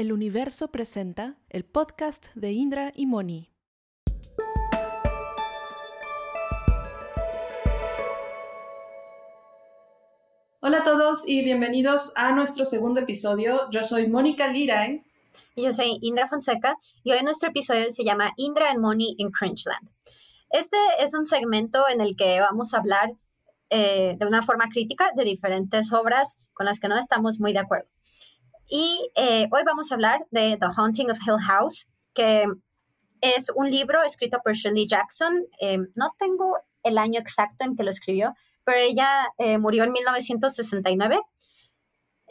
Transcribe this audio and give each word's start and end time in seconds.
El 0.00 0.14
Universo 0.14 0.68
presenta 0.68 1.36
el 1.50 1.66
podcast 1.66 2.28
de 2.34 2.52
Indra 2.52 2.90
y 2.94 3.04
Moni. 3.04 3.50
Hola 10.60 10.78
a 10.78 10.84
todos 10.84 11.28
y 11.28 11.44
bienvenidos 11.44 12.14
a 12.16 12.32
nuestro 12.32 12.64
segundo 12.64 13.00
episodio. 13.00 13.68
Yo 13.70 13.84
soy 13.84 14.08
Mónica 14.08 14.48
Liray. 14.48 15.04
Y 15.54 15.64
yo 15.64 15.74
soy 15.74 15.98
Indra 16.00 16.28
Fonseca 16.28 16.78
y 17.04 17.12
hoy 17.12 17.22
nuestro 17.22 17.50
episodio 17.50 17.90
se 17.90 18.02
llama 18.02 18.32
Indra 18.38 18.70
and 18.70 18.80
Moni 18.80 19.16
in 19.18 19.30
Cringeland. 19.30 19.86
Este 20.48 20.78
es 21.00 21.12
un 21.12 21.26
segmento 21.26 21.84
en 21.92 22.00
el 22.00 22.16
que 22.16 22.40
vamos 22.40 22.72
a 22.72 22.78
hablar 22.78 23.12
eh, 23.68 24.16
de 24.18 24.26
una 24.26 24.40
forma 24.40 24.70
crítica 24.70 25.10
de 25.14 25.24
diferentes 25.24 25.92
obras 25.92 26.38
con 26.54 26.64
las 26.64 26.80
que 26.80 26.88
no 26.88 26.96
estamos 26.96 27.38
muy 27.38 27.52
de 27.52 27.58
acuerdo. 27.58 27.90
Y 28.72 29.10
eh, 29.16 29.48
hoy 29.50 29.62
vamos 29.66 29.90
a 29.90 29.96
hablar 29.96 30.28
de 30.30 30.56
The 30.56 30.68
Haunting 30.76 31.10
of 31.10 31.18
Hill 31.26 31.44
House, 31.44 31.88
que 32.14 32.44
es 33.20 33.50
un 33.56 33.68
libro 33.68 34.00
escrito 34.04 34.38
por 34.44 34.52
Shirley 34.52 34.86
Jackson. 34.86 35.44
Eh, 35.60 35.78
no 35.96 36.14
tengo 36.20 36.56
el 36.84 36.96
año 36.96 37.18
exacto 37.18 37.64
en 37.64 37.74
que 37.74 37.82
lo 37.82 37.90
escribió, 37.90 38.32
pero 38.62 38.78
ella 38.78 39.28
murió 39.58 39.82
en 39.82 39.90
1969. 39.90 41.20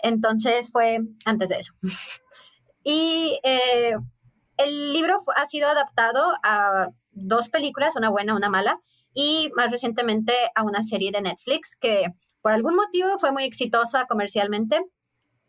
Entonces 0.02 0.70
fue 0.72 1.00
antes 1.26 1.50
de 1.50 1.60
eso. 1.60 1.74
y 2.86 3.38
el 3.44 4.94
libro 4.94 5.18
ha 5.36 5.46
sido 5.46 5.68
adaptado 5.68 6.24
a 6.44 6.88
dos 7.12 7.50
películas, 7.50 7.98
una 7.98 8.10
buena, 8.10 8.34
una 8.34 8.48
mala, 8.48 8.80
y 9.14 9.52
más 9.58 9.72
recientemente 9.72 10.34
a 10.56 10.64
una 10.64 10.84
serie 10.84 11.12
de 11.12 11.22
Netflix 11.22 11.76
que 11.76 12.14
por 12.42 12.54
algún 12.54 12.76
motivo 12.76 13.20
fue 13.20 13.34
muy 13.34 13.44
exitosa 13.44 14.06
comercialmente, 14.06 14.82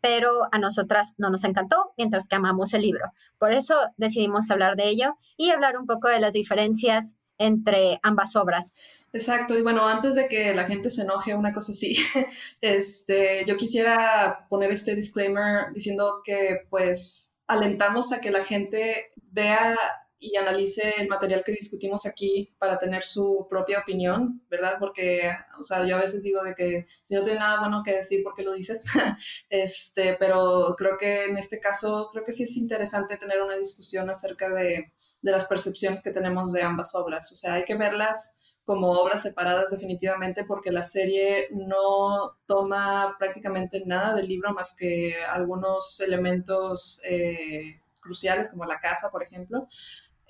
pero 0.01 0.47
a 0.51 0.57
nosotras 0.57 1.15
no 1.17 1.29
nos 1.29 1.43
encantó, 1.43 1.93
mientras 1.97 2.27
que 2.27 2.35
amamos 2.35 2.73
el 2.73 2.81
libro. 2.81 3.05
Por 3.37 3.53
eso 3.53 3.75
decidimos 3.97 4.49
hablar 4.51 4.75
de 4.75 4.89
ello 4.89 5.15
y 5.37 5.51
hablar 5.51 5.77
un 5.77 5.85
poco 5.85 6.09
de 6.09 6.19
las 6.19 6.33
diferencias 6.33 7.15
entre 7.37 7.99
ambas 8.03 8.35
obras. 8.35 8.73
Exacto, 9.13 9.57
y 9.57 9.61
bueno, 9.61 9.87
antes 9.87 10.15
de 10.15 10.27
que 10.27 10.53
la 10.53 10.65
gente 10.65 10.89
se 10.89 11.01
enoje, 11.01 11.33
una 11.33 11.53
cosa 11.53 11.71
así, 11.71 11.95
este, 12.61 13.45
yo 13.45 13.57
quisiera 13.57 14.45
poner 14.49 14.71
este 14.71 14.95
disclaimer 14.95 15.71
diciendo 15.73 16.21
que 16.23 16.67
pues 16.69 17.35
alentamos 17.47 18.13
a 18.13 18.21
que 18.21 18.31
la 18.31 18.43
gente 18.43 19.11
vea 19.15 19.77
y 20.21 20.37
analice 20.37 20.93
el 20.99 21.07
material 21.07 21.43
que 21.43 21.51
discutimos 21.51 22.05
aquí 22.05 22.53
para 22.59 22.77
tener 22.77 23.03
su 23.03 23.47
propia 23.49 23.79
opinión, 23.79 24.39
¿verdad? 24.51 24.75
Porque, 24.79 25.31
o 25.59 25.63
sea, 25.63 25.83
yo 25.85 25.97
a 25.97 26.01
veces 26.01 26.21
digo 26.21 26.43
de 26.43 26.53
que 26.53 26.85
si 27.03 27.15
no 27.15 27.23
tiene 27.23 27.39
nada 27.39 27.59
bueno 27.59 27.81
que 27.83 27.95
decir, 27.95 28.23
¿por 28.23 28.35
qué 28.35 28.43
lo 28.43 28.53
dices? 28.53 28.85
este, 29.49 30.15
pero 30.19 30.75
creo 30.77 30.95
que 30.95 31.25
en 31.25 31.37
este 31.37 31.59
caso, 31.59 32.09
creo 32.13 32.23
que 32.23 32.33
sí 32.33 32.43
es 32.43 32.55
interesante 32.55 33.17
tener 33.17 33.41
una 33.41 33.57
discusión 33.57 34.11
acerca 34.11 34.49
de, 34.49 34.93
de 35.23 35.31
las 35.31 35.45
percepciones 35.45 36.03
que 36.03 36.11
tenemos 36.11 36.53
de 36.53 36.61
ambas 36.61 36.93
obras. 36.93 37.31
O 37.31 37.35
sea, 37.35 37.55
hay 37.55 37.65
que 37.65 37.75
verlas 37.75 38.37
como 38.63 38.91
obras 38.91 39.23
separadas 39.23 39.71
definitivamente 39.71 40.45
porque 40.45 40.71
la 40.71 40.83
serie 40.83 41.47
no 41.49 42.37
toma 42.45 43.15
prácticamente 43.17 43.81
nada 43.87 44.13
del 44.13 44.27
libro 44.27 44.53
más 44.53 44.75
que 44.77 45.15
algunos 45.25 45.99
elementos 45.99 47.01
eh, 47.03 47.81
cruciales 47.99 48.49
como 48.49 48.65
la 48.65 48.79
casa, 48.79 49.09
por 49.09 49.23
ejemplo, 49.23 49.67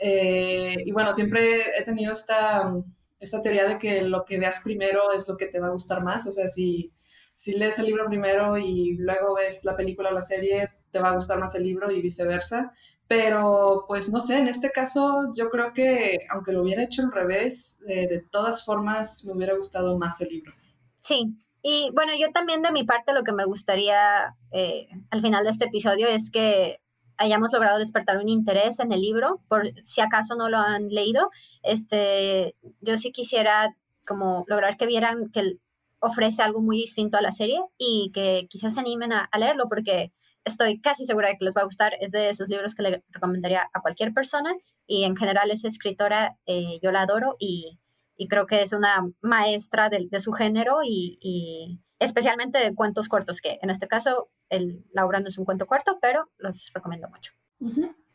eh, 0.03 0.77
y 0.83 0.91
bueno, 0.91 1.13
siempre 1.13 1.77
he 1.77 1.83
tenido 1.83 2.11
esta, 2.11 2.73
esta 3.19 3.41
teoría 3.41 3.67
de 3.67 3.77
que 3.77 4.01
lo 4.01 4.25
que 4.25 4.39
veas 4.39 4.59
primero 4.63 5.11
es 5.13 5.29
lo 5.29 5.37
que 5.37 5.45
te 5.45 5.59
va 5.59 5.67
a 5.67 5.71
gustar 5.71 6.01
más. 6.01 6.25
O 6.25 6.31
sea, 6.31 6.47
si, 6.47 6.91
si 7.35 7.53
lees 7.53 7.77
el 7.77 7.85
libro 7.85 8.07
primero 8.07 8.57
y 8.57 8.95
luego 8.97 9.35
ves 9.35 9.63
la 9.63 9.75
película 9.77 10.09
o 10.09 10.13
la 10.13 10.23
serie, 10.23 10.69
te 10.91 10.99
va 10.99 11.09
a 11.09 11.15
gustar 11.15 11.39
más 11.39 11.53
el 11.53 11.63
libro 11.63 11.91
y 11.91 12.01
viceversa. 12.01 12.73
Pero 13.07 13.85
pues 13.87 14.09
no 14.09 14.21
sé, 14.21 14.37
en 14.37 14.47
este 14.47 14.71
caso 14.71 15.33
yo 15.35 15.49
creo 15.51 15.71
que 15.73 16.17
aunque 16.31 16.51
lo 16.51 16.63
hubiera 16.63 16.83
hecho 16.83 17.03
al 17.03 17.11
revés, 17.11 17.79
eh, 17.87 18.07
de 18.07 18.21
todas 18.21 18.65
formas 18.65 19.23
me 19.25 19.33
hubiera 19.33 19.53
gustado 19.53 19.99
más 19.99 20.19
el 20.21 20.29
libro. 20.29 20.53
Sí, 20.99 21.35
y 21.61 21.91
bueno, 21.93 22.13
yo 22.17 22.31
también 22.31 22.63
de 22.63 22.71
mi 22.71 22.85
parte 22.85 23.13
lo 23.13 23.23
que 23.23 23.33
me 23.33 23.45
gustaría 23.45 24.35
eh, 24.51 24.87
al 25.11 25.21
final 25.21 25.43
de 25.43 25.51
este 25.51 25.65
episodio 25.65 26.07
es 26.07 26.31
que 26.31 26.80
hayamos 27.21 27.53
logrado 27.53 27.79
despertar 27.79 28.17
un 28.17 28.29
interés 28.29 28.79
en 28.79 28.91
el 28.91 29.01
libro, 29.01 29.41
por 29.47 29.71
si 29.83 30.01
acaso 30.01 30.35
no 30.35 30.49
lo 30.49 30.57
han 30.57 30.89
leído, 30.89 31.29
este, 31.63 32.55
yo 32.81 32.97
sí 32.97 33.11
quisiera 33.11 33.75
como 34.07 34.43
lograr 34.47 34.77
que 34.77 34.87
vieran 34.87 35.29
que 35.31 35.57
ofrece 35.99 36.41
algo 36.41 36.61
muy 36.61 36.77
distinto 36.77 37.17
a 37.17 37.21
la 37.21 37.31
serie 37.31 37.59
y 37.77 38.11
que 38.13 38.47
quizás 38.49 38.73
se 38.73 38.79
animen 38.79 39.13
a, 39.13 39.29
leerlo 39.37 39.69
porque 39.69 40.11
estoy 40.43 40.81
casi 40.81 41.05
segura 41.05 41.29
de 41.29 41.37
que 41.37 41.45
les 41.45 41.55
va 41.55 41.61
a 41.61 41.65
gustar. 41.65 41.93
Es 42.01 42.11
de 42.11 42.29
esos 42.29 42.49
libros 42.49 42.73
que 42.73 42.81
le 42.81 43.03
recomendaría 43.09 43.69
a 43.71 43.81
cualquier 43.81 44.13
persona 44.13 44.53
y 44.87 45.03
en 45.03 45.15
general 45.15 45.51
esa 45.51 45.67
escritora 45.67 46.37
eh, 46.47 46.79
yo 46.81 46.91
la 46.91 47.03
adoro 47.03 47.35
y, 47.39 47.79
y, 48.17 48.27
creo 48.27 48.47
que 48.47 48.63
es 48.63 48.73
una 48.73 49.07
maestra 49.21 49.89
de, 49.89 50.07
de 50.09 50.19
su 50.19 50.31
género 50.33 50.79
y, 50.83 51.19
y 51.21 51.79
especialmente 51.99 52.57
de 52.57 52.73
cuentos 52.73 53.07
cortos, 53.07 53.39
que 53.39 53.59
en 53.61 53.69
este 53.69 53.87
caso 53.87 54.29
el, 54.51 54.85
la 54.93 55.05
obra 55.05 55.19
no 55.19 55.29
es 55.29 55.37
un 55.37 55.45
cuento 55.45 55.65
corto, 55.65 55.97
pero 56.01 56.29
los 56.37 56.71
recomiendo 56.73 57.09
mucho. 57.09 57.33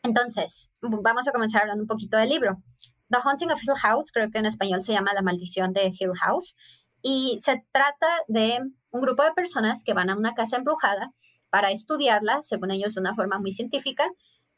Entonces, 0.03 0.71
vamos 0.81 1.27
a 1.27 1.31
comenzar 1.31 1.63
hablando 1.63 1.83
un 1.83 1.87
poquito 1.87 2.17
del 2.17 2.29
libro. 2.29 2.63
The 3.09 3.17
Haunting 3.23 3.51
of 3.51 3.61
Hill 3.61 3.75
House, 3.81 4.11
creo 4.11 4.29
que 4.31 4.39
en 4.39 4.45
español 4.45 4.83
se 4.83 4.93
llama 4.93 5.13
La 5.13 5.21
Maldición 5.21 5.73
de 5.73 5.91
Hill 5.97 6.13
House, 6.21 6.55
y 7.01 7.39
se 7.41 7.63
trata 7.71 8.07
de 8.27 8.59
un 8.89 9.01
grupo 9.01 9.23
de 9.23 9.31
personas 9.31 9.83
que 9.83 9.93
van 9.93 10.09
a 10.09 10.17
una 10.17 10.33
casa 10.33 10.57
embrujada 10.57 11.13
para 11.49 11.71
estudiarla, 11.71 12.41
según 12.43 12.71
ellos, 12.71 12.95
de 12.95 13.01
una 13.01 13.15
forma 13.15 13.39
muy 13.39 13.51
científica. 13.51 14.09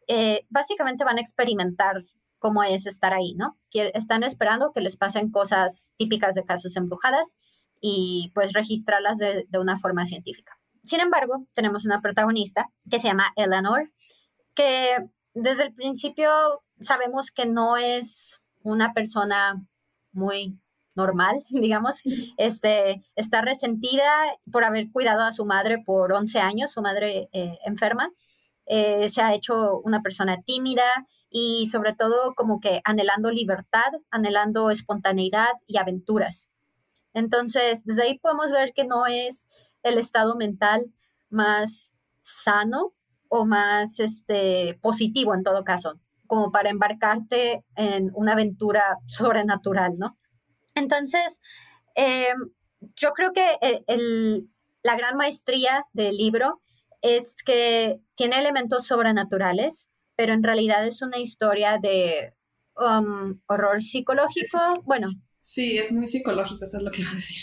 Eh, 0.07 0.45
básicamente 0.49 1.03
van 1.03 1.17
a 1.17 1.21
experimentar 1.21 2.03
cómo 2.39 2.63
es 2.63 2.87
estar 2.87 3.13
ahí, 3.13 3.35
¿no? 3.35 3.57
Están 3.71 4.23
esperando 4.23 4.71
que 4.73 4.81
les 4.81 4.97
pasen 4.97 5.29
cosas 5.29 5.93
típicas 5.97 6.35
de 6.35 6.45
casas 6.45 6.75
embrujadas 6.75 7.37
y 7.81 8.31
pues 8.33 8.53
registrarlas 8.53 9.17
de, 9.17 9.45
una 9.59 9.77
forma 9.77 10.05
científica. 10.05 10.58
Sin 10.83 10.99
embargo, 10.99 11.45
tenemos 11.53 11.85
una 11.85 12.01
protagonista 12.01 12.69
que 12.89 12.99
se 12.99 13.07
llama 13.07 13.33
Eleanor, 13.35 13.91
que 14.55 14.97
desde 15.33 15.63
el 15.63 15.73
principio 15.73 16.29
sabemos 16.79 17.31
que 17.31 17.45
no 17.45 17.77
es 17.77 18.41
una 18.63 18.93
persona 18.93 19.65
muy 20.11 20.59
normal, 20.95 21.43
digamos. 21.49 22.01
Este, 22.37 23.03
está 23.15 23.41
resentida 23.41 24.11
por 24.51 24.63
haber 24.63 24.91
cuidado 24.91 25.23
a 25.23 25.33
su 25.33 25.45
madre 25.45 25.81
por 25.85 26.13
11 26.13 26.39
años, 26.39 26.71
su 26.71 26.81
madre 26.81 27.29
eh, 27.31 27.57
enferma. 27.65 28.11
Eh, 28.65 29.09
se 29.09 29.21
ha 29.21 29.33
hecho 29.33 29.79
una 29.79 30.01
persona 30.01 30.41
tímida 30.45 31.07
y 31.29 31.67
sobre 31.67 31.93
todo 31.93 32.33
como 32.35 32.59
que 32.59 32.81
anhelando 32.83 33.31
libertad, 33.31 33.91
anhelando 34.11 34.69
espontaneidad 34.69 35.53
y 35.67 35.77
aventuras. 35.77 36.49
Entonces, 37.13 37.83
desde 37.85 38.03
ahí 38.03 38.19
podemos 38.19 38.51
ver 38.51 38.73
que 38.73 38.85
no 38.85 39.07
es 39.07 39.47
el 39.83 39.97
estado 39.97 40.35
mental 40.35 40.91
más 41.29 41.91
sano 42.21 42.93
o 43.27 43.45
más 43.45 43.99
este, 43.99 44.77
positivo 44.81 45.33
en 45.33 45.43
todo 45.43 45.63
caso, 45.63 45.99
como 46.27 46.51
para 46.51 46.69
embarcarte 46.69 47.63
en 47.75 48.11
una 48.13 48.33
aventura 48.33 48.83
sobrenatural, 49.07 49.97
¿no? 49.97 50.17
Entonces, 50.75 51.39
em, 51.95 52.37
yo 52.95 53.11
creo 53.11 53.33
que 53.33 53.57
la 54.83 54.95
gran 54.95 55.17
maestría 55.17 55.85
del 55.93 56.15
libro 56.17 56.61
es 57.01 57.35
que 57.45 57.99
tiene 58.15 58.39
elementos 58.39 58.85
sobrenaturales, 58.85 59.89
pero 60.15 60.33
en 60.33 60.43
realidad 60.43 60.85
es 60.85 61.01
una 61.01 61.17
historia 61.17 61.77
de 61.81 62.33
um, 62.75 63.39
horror 63.47 63.81
psicológico. 63.81 64.57
Bueno, 64.83 65.07
Sí, 65.39 65.77
es 65.77 65.93
muy 65.93 66.05
psicológico, 66.05 66.65
eso 66.65 66.77
es 66.77 66.83
lo 66.83 66.91
que 66.91 67.01
iba 67.01 67.11
a 67.11 67.15
decir. 67.15 67.37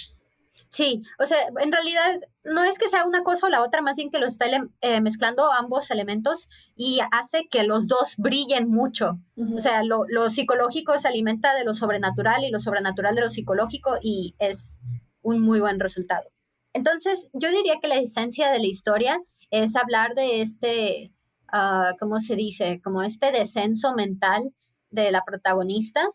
Sí, 0.77 1.01
o 1.19 1.25
sea, 1.25 1.39
en 1.59 1.73
realidad 1.73 2.21
no 2.45 2.63
es 2.63 2.79
que 2.79 2.91
sea 2.91 3.07
una 3.07 3.23
cosa 3.23 3.47
o 3.47 3.49
la 3.49 3.63
otra, 3.63 3.81
más 3.81 3.97
bien 3.97 4.11
que 4.11 4.19
lo 4.19 4.27
está 4.27 4.45
eh, 4.83 5.01
mezclando 5.01 5.51
ambos 5.51 5.91
elementos 5.91 6.51
y 6.75 7.01
hace 7.13 7.49
que 7.51 7.63
los 7.63 7.89
dos 7.89 8.17
brillen 8.19 8.69
mucho. 8.69 9.19
O 9.57 9.59
sea, 9.59 9.83
lo, 9.85 10.05
lo, 10.07 10.29
psicológico 10.29 10.99
se 10.99 11.09
alimenta 11.09 11.55
de 11.55 11.65
lo 11.65 11.73
sobrenatural 11.73 12.45
y 12.45 12.51
lo 12.51 12.61
sobrenatural 12.61 13.15
de 13.15 13.23
lo 13.23 13.31
psicológico 13.31 13.97
y 14.03 14.35
es 14.39 14.79
un 15.23 15.41
muy 15.41 15.61
buen 15.61 15.81
resultado. 15.81 16.29
Entonces, 16.75 17.31
yo 17.33 17.51
diría 17.51 17.77
que 17.81 17.89
la 17.89 17.97
esencia 17.97 18.51
de 18.51 18.59
la 18.59 18.67
historia 18.67 19.19
es 19.51 19.77
hablar 19.77 20.15
de 20.15 20.43
este, 20.43 21.11
uh, 21.55 21.97
¿cómo 21.99 22.21
se 22.21 22.37
dice? 22.37 22.83
Como 22.85 23.01
este 23.03 23.33
descenso 23.33 23.95
mental 23.95 24.53
de 24.91 25.11
la 25.11 25.23
protagonista 25.25 26.07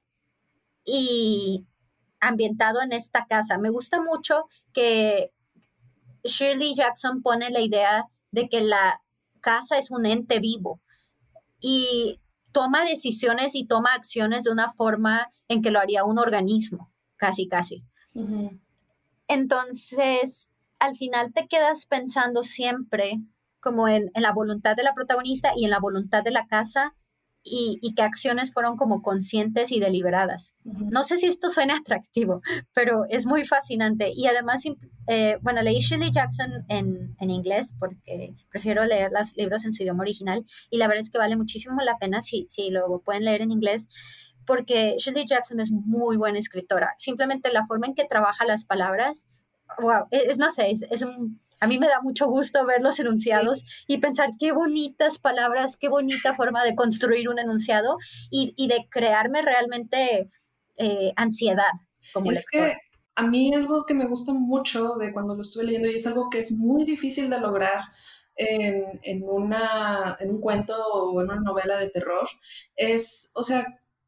y 0.86 1.66
ambientado 2.22 2.82
en 2.82 2.94
esta 2.94 3.26
casa. 3.26 3.58
Me 3.58 3.70
gusta 3.70 4.02
mucho 4.02 4.46
que 4.74 5.32
Shirley 6.24 6.76
Jackson 6.76 7.22
pone 7.22 7.50
la 7.50 7.62
idea 7.62 8.06
de 8.32 8.48
que 8.48 8.62
la 8.62 9.02
casa 9.42 9.78
es 9.78 9.92
un 9.92 10.06
ente 10.06 10.40
vivo 10.40 10.80
y 11.60 12.22
toma 12.52 12.86
decisiones 12.86 13.56
y 13.56 13.66
toma 13.66 13.94
acciones 13.94 14.44
de 14.44 14.52
una 14.52 14.74
forma 14.74 15.30
en 15.48 15.62
que 15.62 15.72
lo 15.72 15.80
haría 15.80 16.06
un 16.06 16.20
organismo, 16.20 16.92
casi, 17.18 17.48
casi. 17.48 17.84
Entonces, 19.28 20.50
al 20.80 20.96
final 20.96 21.34
te 21.34 21.48
quedas 21.48 21.86
pensando 21.86 22.44
siempre 22.44 23.20
como 23.60 23.88
en, 23.88 24.12
en, 24.16 24.24
la 24.24 24.34
voluntad 24.34 24.76
de 24.76 24.84
la 24.84 24.94
protagonista 24.94 25.54
y 25.56 25.66
en 25.66 25.72
la 25.72 25.80
voluntad 25.80 26.24
de 26.24 26.32
la 26.32 26.48
casa 26.48 26.96
y, 27.44 27.80
y 27.82 27.96
que 27.96 28.04
acciones 28.04 28.54
fueron 28.54 28.78
como 28.78 29.02
conscientes 29.02 29.72
y 29.72 29.80
deliberadas. 29.80 30.54
No 30.64 31.04
sé 31.04 31.18
si 31.18 31.26
esto 31.26 31.50
suena 31.50 31.76
atractivo, 31.82 32.42
pero 32.74 33.06
es 33.10 33.26
muy 33.26 33.46
fascinante. 33.46 34.12
Y 34.16 34.28
además, 34.28 34.64
eh, 35.08 35.38
bueno, 35.42 35.62
leí 35.62 35.80
Shirley 35.80 36.12
Jackson 36.12 36.66
en, 36.70 37.16
en, 37.20 37.30
inglés 37.30 37.76
porque 37.80 38.34
prefiero 38.50 38.86
leer 38.86 39.12
los 39.12 39.36
libros 39.36 39.66
en 39.66 39.74
su 39.74 39.84
idioma 39.84 40.04
original 40.04 40.44
y 40.70 40.78
la 40.78 40.88
verdad 40.88 41.02
es 41.02 41.10
que 41.10 41.18
vale 41.18 41.36
muchísimo 41.36 41.82
la 41.82 41.98
pena 41.98 42.22
si, 42.22 42.46
si 42.50 42.70
lo 42.70 43.02
pueden 43.02 43.26
leer 43.26 43.42
en 43.42 43.52
inglés 43.52 43.88
porque 44.46 44.96
Shirley 44.98 45.26
Jackson 45.26 45.60
es 45.60 45.72
muy 45.72 46.18
buena 46.18 46.40
escritora. 46.40 46.96
Simplemente 46.98 47.52
la 47.52 47.66
forma 47.66 47.88
en 47.88 47.96
que 47.96 48.06
trabaja 48.06 48.46
las 48.46 48.66
palabras, 48.66 49.28
wow, 49.80 50.08
es, 50.12 50.38
no 50.38 50.52
sé, 50.52 50.72
es, 50.72 50.84
es 50.90 51.02
un 51.02 51.41
a 51.62 51.68
mí 51.68 51.78
me 51.78 51.88
da 51.88 52.02
mucho 52.02 52.28
gusto 52.28 52.66
ver 52.66 52.82
los 52.82 53.00
enunciados 53.00 53.64
y 53.88 54.00
pensar 54.00 54.32
qué 54.38 54.52
bonitas 54.52 55.18
palabras, 55.18 55.78
qué 55.78 55.88
bonita 55.88 56.34
forma 56.36 56.64
de 56.66 56.76
construir 56.76 57.30
un 57.30 57.40
enunciado 57.40 57.98
y, 58.30 58.54
y 58.58 58.68
de 58.68 58.88
crearme 58.90 59.42
realmente 59.42 60.30
eh, 60.78 61.14
ansiedad 61.16 61.72
como 62.14 62.32
es 62.32 62.46
que 62.50 62.76
a 63.16 63.28
mí 63.28 63.54
algo 63.54 63.86
que 63.86 63.94
me 63.94 64.08
gusta 64.08 64.34
mucho 64.34 64.96
de 64.96 65.14
cuando 65.14 65.36
lo 65.36 65.42
estuve 65.42 65.66
leyendo 65.66 65.90
y 65.90 65.96
es 65.96 66.08
algo 66.08 66.30
que 66.30 66.40
es 66.40 66.52
muy 66.52 66.86
difícil 66.86 67.30
de 67.30 67.40
lograr 67.40 67.82
en, 68.36 69.00
en, 69.04 69.24
una, 69.24 70.18
en 70.20 70.32
un 70.32 70.42
cuento 70.42 70.76
o 70.88 71.22
en 71.22 71.30
una 71.30 71.40
novela 71.40 71.78
de 71.78 71.90
terror 71.90 72.28
es, 72.76 73.32
o 73.36 73.44
sea, 73.44 73.66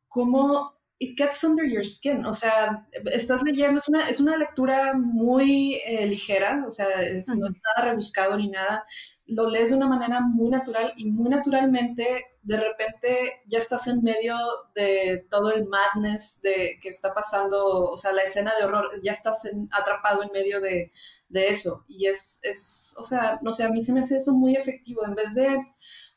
cómo 0.08 0.74
it 1.04 1.18
gets 1.18 1.44
under 1.44 1.66
your 1.66 1.86
skin, 1.86 2.26
o 2.26 2.34
sea, 2.34 2.88
estás 3.12 3.42
leyendo, 3.44 3.78
es 3.78 3.90
una, 3.90 4.08
es 4.08 4.22
una 4.22 4.38
lectura 4.38 4.94
muy 4.94 5.82
eh, 5.86 6.08
ligera, 6.08 6.64
o 6.66 6.72
sea, 6.72 6.88
no 6.98 7.20
es 7.20 7.28
nada 7.28 7.90
rebuscado 7.90 8.38
ni 8.38 8.48
nada, 8.48 8.86
lo 9.26 9.50
lees 9.50 9.72
de 9.72 9.78
una 9.78 9.88
manera 9.88 10.22
muy 10.22 10.50
natural 10.50 10.94
y 10.96 11.12
muy 11.12 11.30
naturalmente 11.30 12.26
de 12.42 12.58
repente 12.58 13.42
ya 13.48 13.60
estás 13.60 13.88
en 13.88 14.04
medio 14.04 14.36
de 14.76 15.26
todo 15.30 15.52
el 15.52 15.66
madness 15.66 16.42
de 16.42 16.78
que 16.82 16.90
está 16.90 17.14
pasando, 17.14 17.90
o 17.90 17.98
sea, 17.98 18.14
la 18.14 18.24
escena 18.24 18.54
de 18.58 18.66
horror, 18.66 18.92
ya 19.02 19.14
estás 19.14 19.50
atrapado 19.72 20.24
en 20.24 20.32
medio 20.32 20.60
de, 20.60 20.92
de 21.30 21.48
eso. 21.50 21.86
Y 21.88 22.08
es, 22.08 22.40
es, 22.44 22.94
o 22.98 23.04
sea, 23.04 23.40
no 23.42 23.54
sé, 23.54 23.64
a 23.64 23.70
mí 23.70 23.82
se 23.82 23.94
me 23.94 24.02
hace 24.02 24.18
eso 24.18 24.34
muy 24.34 24.56
efectivo, 24.56 25.06
en 25.06 25.16
vez 25.16 25.34
de 25.36 25.58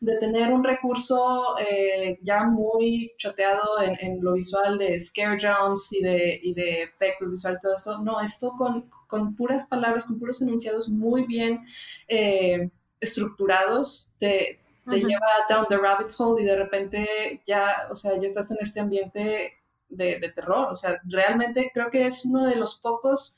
de 0.01 0.19
tener 0.19 0.53
un 0.53 0.63
recurso 0.63 1.57
eh, 1.59 2.19
ya 2.23 2.45
muy 2.45 3.13
choteado 3.17 3.81
en, 3.81 4.23
lo 4.23 4.35
visual 4.35 4.79
de 4.79 5.01
scare 5.01 5.39
jumps 5.41 5.93
y 5.93 6.03
de, 6.03 6.41
y 6.43 6.53
de 6.55 6.83
efectos 6.83 7.31
visuales, 7.31 7.61
todo 7.61 7.75
eso. 7.75 8.03
No, 8.03 8.21
esto 8.21 8.53
con, 8.59 8.91
con 9.07 9.35
puras 9.35 9.65
palabras, 9.65 10.05
con 10.05 10.19
puros 10.19 10.43
enunciados 10.43 10.89
muy 10.89 11.27
bien 11.27 11.65
eh, 12.09 12.69
estructurados, 13.01 14.15
te, 14.19 14.61
te 14.89 15.01
lleva 15.01 15.27
down 15.49 15.67
the 15.69 15.77
rabbit 15.77 16.13
hole 16.17 16.43
y 16.43 16.45
de 16.45 16.57
repente 16.57 17.43
ya, 17.47 17.89
o 17.91 17.95
sea, 17.95 18.19
ya 18.21 18.27
estás 18.27 18.51
en 18.51 18.59
este 18.61 18.81
ambiente 18.81 19.55
de, 19.89 20.19
de 20.19 20.29
terror. 20.31 20.69
O 20.73 20.77
sea, 20.77 21.01
realmente 21.05 21.71
creo 21.73 21.91
que 21.91 22.07
es 22.07 22.25
uno 22.25 22.47
de 22.47 22.57
los 22.57 22.81
pocos 22.81 23.37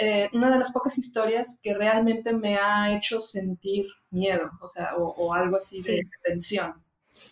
eh, 0.00 0.30
una 0.32 0.48
de 0.48 0.58
las 0.60 0.70
pocas 0.70 0.96
historias 0.96 1.58
que 1.60 1.74
realmente 1.74 2.32
me 2.32 2.56
ha 2.56 2.96
hecho 2.96 3.18
sentir 3.18 3.86
miedo, 4.10 4.48
o 4.60 4.68
sea, 4.68 4.94
o, 4.96 5.34
algo 5.34 5.56
así 5.56 5.82
de 5.82 6.04
tensión. 6.22 6.84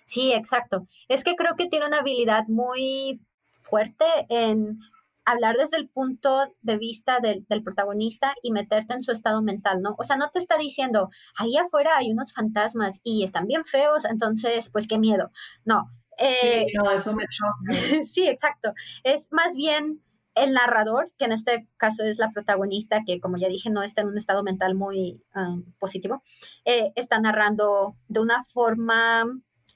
Sí, 0.05 0.33
exacto. 0.33 0.89
Es 1.09 1.23
que 1.23 1.37
creo 1.37 1.55
que 1.55 1.69
tiene 1.69 1.87
una 1.87 2.01
habilidad 2.01 2.49
muy 2.49 3.21
fuerte 3.61 4.05
en 4.29 4.81
hablar 5.25 5.57
desde 5.57 5.77
el 5.77 5.89
punto 5.89 6.53
de 6.61 6.77
vista 6.77 7.21
del, 7.21 7.47
protagonista 7.63 8.35
y 8.43 8.51
meterte 8.51 8.95
en 8.95 9.03
su 9.03 9.13
estado 9.13 9.43
mental, 9.43 9.81
¿no? 9.81 9.95
O 9.97 10.03
sea, 10.03 10.17
no 10.17 10.31
te 10.31 10.41
está 10.41 10.59
diciendo, 10.59 11.11
ahí 11.37 11.57
afuera 11.57 11.97
hay 11.97 12.11
unos 12.11 12.33
fantasmas 12.33 13.01
y 13.05 13.23
están 13.23 13.47
bien 13.47 13.65
feos, 13.65 14.05
entonces, 14.05 14.71
pues 14.71 14.89
qué 14.89 14.99
miedo. 14.99 15.31
No. 15.65 15.93
Sí, 16.19 16.47
eh, 16.47 16.67
no, 16.75 16.91
eso 16.91 17.15
me 17.15 17.25
choca. 17.29 17.57
sí, 18.05 18.27
exacto. 18.27 18.73
Es 19.05 19.29
más 19.31 19.55
bien 19.55 20.03
el 20.35 20.53
narrador, 20.53 21.11
que 21.17 21.25
en 21.25 21.33
este 21.33 21.67
caso 21.79 22.05
es 22.05 22.19
la 22.19 22.31
protagonista, 22.31 23.03
que 23.07 23.21
como 23.21 23.39
ya 23.39 23.49
dije 23.49 23.71
no 23.71 23.83
está 23.83 24.03
en 24.03 24.09
un 24.09 24.19
estado 24.19 24.43
mental 24.43 24.75
muy 24.75 25.23
um, 25.35 25.65
positivo, 25.79 26.23
eh, 26.65 26.93
está 26.95 27.19
narrando 27.19 27.97
de 28.09 28.21
una 28.21 28.45
forma 28.45 29.25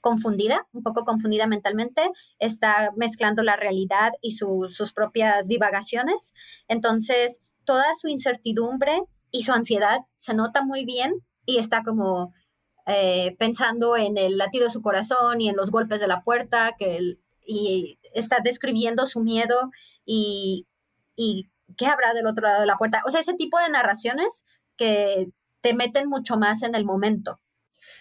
confundida, 0.01 0.67
un 0.71 0.83
poco 0.83 1.03
confundida 1.03 1.47
mentalmente, 1.47 2.09
está 2.39 2.91
mezclando 2.95 3.43
la 3.43 3.55
realidad 3.55 4.11
y 4.21 4.33
sus 4.33 4.93
propias 4.93 5.47
divagaciones. 5.47 6.33
Entonces, 6.67 7.39
toda 7.65 7.95
su 7.95 8.07
incertidumbre 8.07 9.01
y 9.31 9.43
su 9.43 9.53
ansiedad 9.53 9.99
se 10.17 10.33
nota 10.33 10.63
muy 10.63 10.85
bien 10.85 11.13
y 11.45 11.57
está 11.57 11.83
como 11.83 12.33
eh, 12.87 13.35
pensando 13.37 13.97
en 13.97 14.17
el 14.17 14.37
latido 14.37 14.65
de 14.65 14.71
su 14.71 14.81
corazón 14.81 15.41
y 15.41 15.49
en 15.49 15.55
los 15.55 15.71
golpes 15.71 15.99
de 15.99 16.07
la 16.07 16.23
puerta, 16.23 16.75
que 16.77 16.97
el, 16.97 17.19
y 17.45 17.99
está 18.13 18.37
describiendo 18.43 19.07
su 19.07 19.21
miedo 19.21 19.71
y, 20.05 20.67
y 21.15 21.49
qué 21.77 21.87
habrá 21.87 22.13
del 22.13 22.27
otro 22.27 22.47
lado 22.47 22.61
de 22.61 22.67
la 22.67 22.77
puerta. 22.77 23.01
O 23.05 23.09
sea, 23.09 23.21
ese 23.21 23.33
tipo 23.33 23.57
de 23.59 23.69
narraciones 23.69 24.45
que 24.77 25.29
te 25.61 25.73
meten 25.73 26.09
mucho 26.09 26.37
más 26.37 26.63
en 26.63 26.75
el 26.75 26.85
momento. 26.85 27.39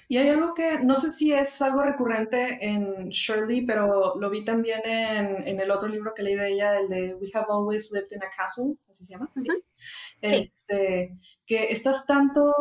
Y 0.09 0.17
hay 0.17 0.29
algo 0.29 0.55
que 0.55 0.79
no 0.81 0.97
sé 0.97 1.12
si 1.12 1.32
es 1.32 1.62
algo 1.62 1.82
recurrente 1.82 2.59
en 2.61 3.11
Shirley, 3.11 3.65
pero 3.65 4.15
lo 4.17 4.29
vi 4.29 4.44
también 4.44 4.81
en, 4.85 5.47
en 5.47 5.61
el 5.61 5.71
otro 5.71 5.88
libro 5.88 6.12
que 6.15 6.23
leí 6.23 6.35
de 6.35 6.53
ella, 6.53 6.79
el 6.79 6.88
de 6.88 7.15
We 7.15 7.31
Have 7.32 7.47
Always 7.49 7.93
Lived 7.93 8.09
in 8.11 8.23
a 8.23 8.31
Castle, 8.31 8.75
así 8.88 9.05
se 9.05 9.12
llama. 9.12 9.31
¿Sí? 9.37 9.49
Este, 10.21 11.17
que 11.47 11.71
estás 11.71 12.06
tanto, 12.06 12.53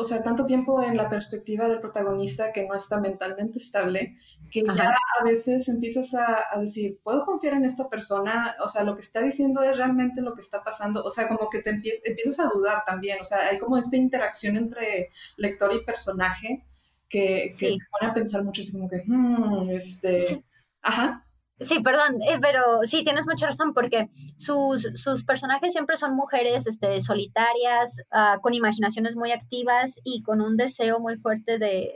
o 0.00 0.04
sea, 0.04 0.22
tanto 0.22 0.46
tiempo 0.46 0.82
en 0.82 0.96
la 0.96 1.10
perspectiva 1.10 1.68
del 1.68 1.80
protagonista 1.80 2.52
que 2.52 2.66
no 2.66 2.74
está 2.74 2.98
mentalmente 2.98 3.58
estable, 3.58 4.16
que 4.50 4.62
ya 4.62 4.94
a 5.20 5.24
veces 5.24 5.68
empiezas 5.68 6.14
a, 6.14 6.58
decir, 6.58 6.98
¿puedo 7.04 7.24
confiar 7.26 7.54
en 7.54 7.66
esta 7.66 7.88
persona? 7.90 8.56
O 8.64 8.68
sea, 8.68 8.82
lo 8.82 8.94
que 8.94 9.02
está 9.02 9.20
diciendo 9.20 9.62
es 9.62 9.76
realmente 9.76 10.22
lo 10.22 10.34
que 10.34 10.40
está 10.40 10.64
pasando. 10.64 11.04
O 11.04 11.10
sea, 11.10 11.28
como 11.28 11.50
que 11.50 11.60
te 11.60 11.70
empiezas 11.70 12.40
a 12.40 12.48
dudar 12.48 12.82
también. 12.86 13.20
O 13.20 13.24
sea, 13.24 13.46
hay 13.48 13.58
como 13.58 13.76
esta 13.76 13.96
interacción 13.96 14.56
entre 14.56 15.10
lector 15.36 15.72
y 15.74 15.84
personaje 15.84 16.64
que, 17.08 17.50
que 17.58 17.72
te 17.72 17.78
pone 17.90 18.10
a 18.10 18.14
pensar 18.14 18.42
mucho, 18.42 18.62
así 18.62 18.72
como 18.72 18.88
que, 18.88 19.02
hmm, 19.06 19.68
este, 19.70 20.42
ajá. 20.80 21.26
Sí, 21.60 21.80
perdón, 21.80 22.22
eh, 22.22 22.38
pero 22.40 22.62
sí, 22.84 23.04
tienes 23.04 23.26
mucha 23.26 23.46
razón, 23.46 23.74
porque 23.74 24.08
sus, 24.38 24.88
sus 24.94 25.24
personajes 25.24 25.72
siempre 25.72 25.96
son 25.98 26.16
mujeres 26.16 26.66
este, 26.66 27.02
solitarias, 27.02 27.98
ah, 28.10 28.38
con 28.40 28.54
imaginaciones 28.54 29.14
muy 29.14 29.30
activas 29.32 29.96
y 30.02 30.22
con 30.22 30.40
un 30.40 30.56
deseo 30.56 31.00
muy 31.00 31.16
fuerte 31.18 31.58
de 31.58 31.92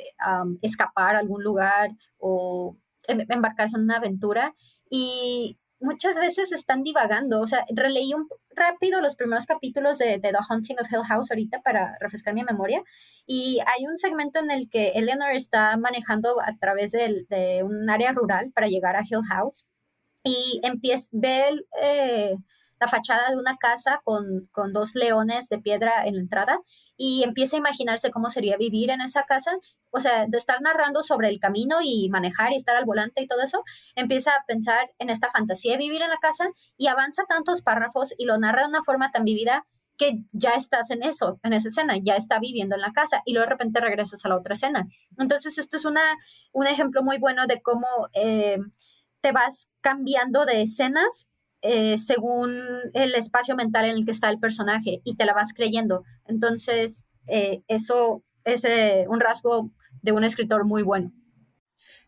escapar 0.60 1.16
a 1.16 1.20
algún 1.20 1.42
lugar 1.42 1.90
o 2.18 2.76
em, 3.08 3.24
embarcarse 3.30 3.78
en 3.78 3.84
una 3.84 3.96
aventura. 3.96 4.54
Y 4.90 5.58
muchas 5.80 6.16
veces 6.16 6.52
están 6.52 6.82
divagando. 6.82 7.40
O 7.40 7.46
sea, 7.46 7.64
releí 7.74 8.12
un 8.14 8.28
rápido 8.54 9.00
los 9.00 9.16
primeros 9.16 9.46
capítulos 9.46 9.98
de, 9.98 10.18
The 10.18 10.32
Haunting 10.48 10.76
of 10.80 10.90
Hill 10.90 11.04
House 11.06 11.30
ahorita 11.30 11.62
para 11.62 11.96
refrescar 12.00 12.34
mi 12.34 12.44
memoria. 12.44 12.82
Y 13.26 13.60
hay 13.66 13.86
un 13.86 13.98
segmento 13.98 14.40
en 14.40 14.50
el 14.50 14.68
que 14.68 14.90
Eleanor 14.90 15.32
está 15.32 15.76
manejando 15.76 16.40
a 16.40 16.56
través 16.58 16.92
de, 16.92 17.62
un 17.62 17.90
área 17.90 18.12
rural 18.12 18.50
para 18.54 18.68
llegar 18.68 18.96
a 18.96 19.02
Hill 19.02 19.22
House 19.28 19.66
y 20.22 20.60
empieza, 20.62 21.08
ve 21.12 21.44
eh, 21.82 22.36
la 22.80 22.88
fachada 22.88 23.30
de 23.30 23.36
una 23.36 23.56
casa 23.56 24.00
con, 24.04 24.48
con, 24.52 24.72
dos 24.72 24.94
leones 24.94 25.48
de 25.48 25.58
piedra 25.58 26.04
en 26.04 26.14
la 26.14 26.20
entrada 26.20 26.58
y 26.96 27.22
empieza 27.22 27.56
a 27.56 27.60
imaginarse 27.60 28.10
cómo 28.10 28.30
sería 28.30 28.56
vivir 28.56 28.90
en 28.90 29.00
esa 29.00 29.24
casa. 29.24 29.52
O 29.90 30.00
sea, 30.00 30.26
de 30.26 30.36
estar 30.36 30.60
narrando 30.60 31.02
sobre 31.02 31.28
el 31.28 31.38
camino 31.38 31.78
y 31.82 32.08
manejar 32.10 32.52
y 32.52 32.56
estar 32.56 32.76
al 32.76 32.84
volante 32.84 33.22
y 33.22 33.28
todo 33.28 33.42
eso, 33.42 33.62
empieza 33.94 34.32
a 34.32 34.44
pensar 34.46 34.90
en 34.98 35.08
esta 35.08 35.30
fantasía 35.30 35.72
de 35.72 35.78
vivir 35.78 36.02
en 36.02 36.10
la 36.10 36.18
casa 36.20 36.48
y 36.76 36.88
avanza 36.88 37.24
tantos 37.28 37.62
párrafos 37.62 38.12
y 38.18 38.24
lo 38.24 38.36
narra 38.38 38.62
de 38.62 38.68
una 38.68 38.82
forma 38.82 39.12
tan 39.12 39.24
vivida 39.24 39.66
que 39.96 40.18
ya 40.32 40.50
estás 40.54 40.90
en 40.90 41.02
eso, 41.02 41.38
en 41.42 41.52
esa 41.52 41.68
escena, 41.68 41.94
ya 42.02 42.16
está 42.16 42.38
viviendo 42.38 42.74
en 42.74 42.80
la 42.80 42.92
casa 42.92 43.22
y 43.24 43.32
luego 43.32 43.46
de 43.46 43.50
repente 43.52 43.80
regresas 43.80 44.24
a 44.24 44.28
la 44.28 44.36
otra 44.36 44.54
escena. 44.54 44.88
Entonces, 45.18 45.58
este 45.58 45.76
es 45.76 45.84
una, 45.84 46.02
un 46.52 46.66
ejemplo 46.66 47.02
muy 47.02 47.18
bueno 47.18 47.46
de 47.46 47.62
cómo 47.62 47.86
eh, 48.12 48.58
te 49.20 49.32
vas 49.32 49.68
cambiando 49.80 50.44
de 50.44 50.62
escenas 50.62 51.28
eh, 51.66 51.96
según 51.96 52.60
el 52.92 53.14
espacio 53.14 53.56
mental 53.56 53.86
en 53.86 53.96
el 53.96 54.04
que 54.04 54.10
está 54.10 54.28
el 54.28 54.38
personaje 54.38 55.00
y 55.02 55.16
te 55.16 55.24
la 55.24 55.32
vas 55.32 55.54
creyendo. 55.54 56.04
Entonces, 56.26 57.08
eh, 57.26 57.62
eso 57.68 58.22
es 58.44 58.66
eh, 58.66 59.06
un 59.08 59.18
rasgo 59.18 59.70
de 60.02 60.12
un 60.12 60.24
escritor 60.24 60.66
muy 60.66 60.82
bueno. 60.82 61.10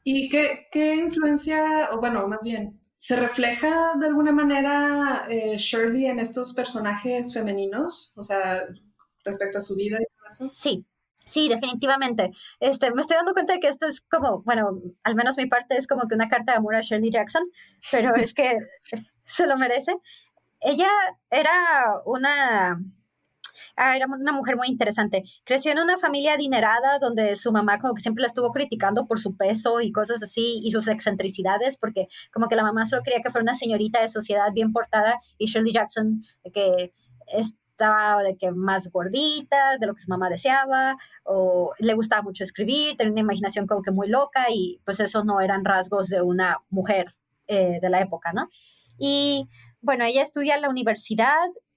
¿Y 0.04 0.28
qué, 0.28 0.66
qué, 0.70 0.96
influencia, 0.96 1.88
o 1.92 2.00
bueno, 2.00 2.28
más 2.28 2.44
bien, 2.44 2.78
se 2.98 3.16
refleja 3.16 3.94
de 3.98 4.06
alguna 4.06 4.30
manera 4.30 5.26
Shirley 5.56 6.04
en 6.04 6.18
estos 6.20 6.52
personajes 6.52 7.32
femeninos? 7.32 8.12
O 8.14 8.22
sea, 8.22 8.62
respecto 9.24 9.56
a 9.56 9.62
su 9.62 9.74
vida 9.74 9.96
y 9.96 10.04
todo 10.04 10.28
eso. 10.28 10.48
Sí, 10.52 10.86
Sí, 11.26 11.48
definitivamente. 11.48 12.30
Este, 12.60 12.92
me 12.92 13.00
estoy 13.00 13.16
dando 13.16 13.32
cuenta 13.32 13.54
de 13.54 13.58
que 13.58 13.66
esto 13.66 13.86
es 13.86 14.00
como, 14.00 14.42
bueno, 14.44 14.80
al 15.02 15.16
menos 15.16 15.36
mi 15.36 15.46
parte 15.46 15.76
es 15.76 15.88
como 15.88 16.06
que 16.06 16.14
una 16.14 16.28
carta 16.28 16.52
de 16.52 16.58
amor 16.58 16.76
a 16.76 16.82
Shirley 16.82 17.10
Jackson, 17.10 17.42
pero 17.90 18.14
es 18.14 18.32
que 18.32 18.60
se 19.26 19.46
lo 19.46 19.56
merece. 19.56 19.96
Ella 20.60 20.88
era 21.30 21.52
una, 22.06 22.80
Ah, 23.76 23.96
era 23.96 24.06
una 24.06 24.32
mujer 24.32 24.56
muy 24.56 24.68
interesante. 24.68 25.24
Creció 25.44 25.72
en 25.72 25.78
una 25.78 25.98
familia 25.98 26.34
adinerada 26.34 26.98
donde 26.98 27.36
su 27.36 27.52
mamá 27.52 27.78
como 27.78 27.94
que 27.94 28.02
siempre 28.02 28.22
la 28.22 28.28
estuvo 28.28 28.52
criticando 28.52 29.06
por 29.06 29.20
su 29.20 29.36
peso 29.36 29.80
y 29.80 29.92
cosas 29.92 30.22
así 30.22 30.60
y 30.64 30.70
sus 30.70 30.88
excentricidades 30.88 31.76
porque 31.76 32.08
como 32.32 32.48
que 32.48 32.56
la 32.56 32.62
mamá 32.62 32.86
solo 32.86 33.02
quería 33.02 33.20
que 33.20 33.30
fuera 33.30 33.42
una 33.42 33.54
señorita 33.54 34.00
de 34.00 34.08
sociedad 34.08 34.52
bien 34.52 34.72
portada 34.72 35.18
y 35.38 35.46
Shirley 35.46 35.72
Jackson 35.72 36.22
que 36.52 36.92
estaba 37.28 38.22
de 38.22 38.36
que 38.36 38.52
más 38.52 38.90
gordita, 38.90 39.76
de 39.78 39.86
lo 39.86 39.94
que 39.94 40.00
su 40.00 40.08
mamá 40.08 40.30
deseaba, 40.30 40.96
o 41.24 41.74
le 41.78 41.94
gustaba 41.94 42.22
mucho 42.22 42.44
escribir, 42.44 42.96
tenía 42.96 43.12
una 43.12 43.20
imaginación 43.20 43.66
como 43.66 43.82
que 43.82 43.90
muy 43.90 44.08
loca 44.08 44.46
y 44.50 44.80
pues 44.84 45.00
eso 45.00 45.24
no 45.24 45.40
eran 45.40 45.64
rasgos 45.64 46.08
de 46.08 46.22
una 46.22 46.58
mujer 46.70 47.06
eh, 47.48 47.78
de 47.82 47.90
la 47.90 48.00
época, 48.00 48.32
¿no? 48.32 48.48
Y 48.98 49.48
bueno, 49.80 50.04
ella 50.04 50.22
estudia 50.22 50.56
en 50.56 50.62
la 50.62 50.68
universidad, 50.68 51.36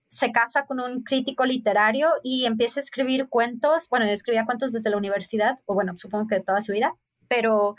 se 0.10 0.32
casa 0.32 0.66
con 0.66 0.80
un 0.80 1.04
crítico 1.04 1.46
literario 1.46 2.10
y 2.24 2.46
empieza 2.46 2.80
a 2.80 2.84
escribir 2.84 3.30
cuentos. 3.30 3.88
Bueno, 3.90 4.06
escribía 4.06 4.46
cuentos 4.46 4.72
desde 4.72 4.90
la 4.90 4.98
universidad, 4.98 5.60
o 5.66 5.76
bueno, 5.76 5.94
supongo 5.98 6.28
que 6.28 6.40
toda 6.40 6.62
su 6.62 6.72
vida, 6.72 6.96
pero 7.28 7.76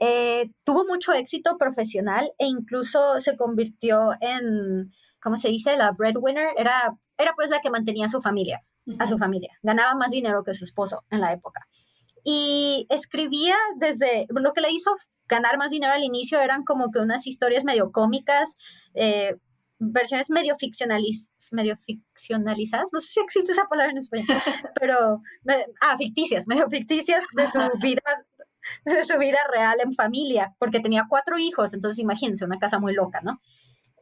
eh, 0.00 0.50
tuvo 0.64 0.84
mucho 0.84 1.12
éxito 1.12 1.56
profesional 1.58 2.32
e 2.38 2.46
incluso 2.46 3.18
se 3.20 3.36
convirtió 3.36 4.12
en, 4.20 4.92
¿cómo 5.20 5.38
se 5.38 5.48
dice? 5.48 5.76
La 5.76 5.92
breadwinner. 5.92 6.48
Era, 6.56 6.96
era 7.16 7.32
pues 7.34 7.50
la 7.50 7.60
que 7.60 7.70
mantenía 7.70 8.06
a 8.06 8.10
su 8.10 8.20
familia, 8.20 8.60
a 8.98 9.06
su 9.06 9.18
familia. 9.18 9.52
Ganaba 9.62 9.94
más 9.94 10.10
dinero 10.10 10.44
que 10.44 10.54
su 10.54 10.64
esposo 10.64 11.04
en 11.10 11.20
la 11.20 11.32
época. 11.32 11.60
Y 12.24 12.86
escribía 12.90 13.56
desde, 13.76 14.26
lo 14.28 14.52
que 14.52 14.60
le 14.60 14.70
hizo 14.70 14.94
ganar 15.32 15.56
más 15.56 15.70
dinero 15.70 15.94
al 15.94 16.04
inicio 16.04 16.40
eran 16.40 16.62
como 16.62 16.90
que 16.90 17.00
unas 17.00 17.26
historias 17.26 17.64
medio 17.64 17.90
cómicas, 17.90 18.56
eh, 18.94 19.36
versiones 19.78 20.30
medio, 20.30 20.54
medio 21.50 21.76
ficcionalizadas, 21.76 22.90
no 22.92 23.00
sé 23.00 23.08
si 23.08 23.20
existe 23.20 23.52
esa 23.52 23.64
palabra 23.64 23.92
en 23.92 23.98
español, 23.98 24.26
pero, 24.80 25.22
ah, 25.80 25.96
ficticias, 25.98 26.46
medio 26.46 26.68
ficticias 26.68 27.24
de 27.34 27.50
su 27.50 27.58
vida 27.80 28.02
de 28.84 29.04
su 29.04 29.18
vida 29.18 29.38
real 29.52 29.78
en 29.80 29.92
familia, 29.92 30.54
porque 30.60 30.78
tenía 30.78 31.06
cuatro 31.08 31.36
hijos, 31.36 31.74
entonces 31.74 31.98
imagínense, 31.98 32.44
una 32.44 32.60
casa 32.60 32.78
muy 32.78 32.94
loca, 32.94 33.20
¿no? 33.22 33.40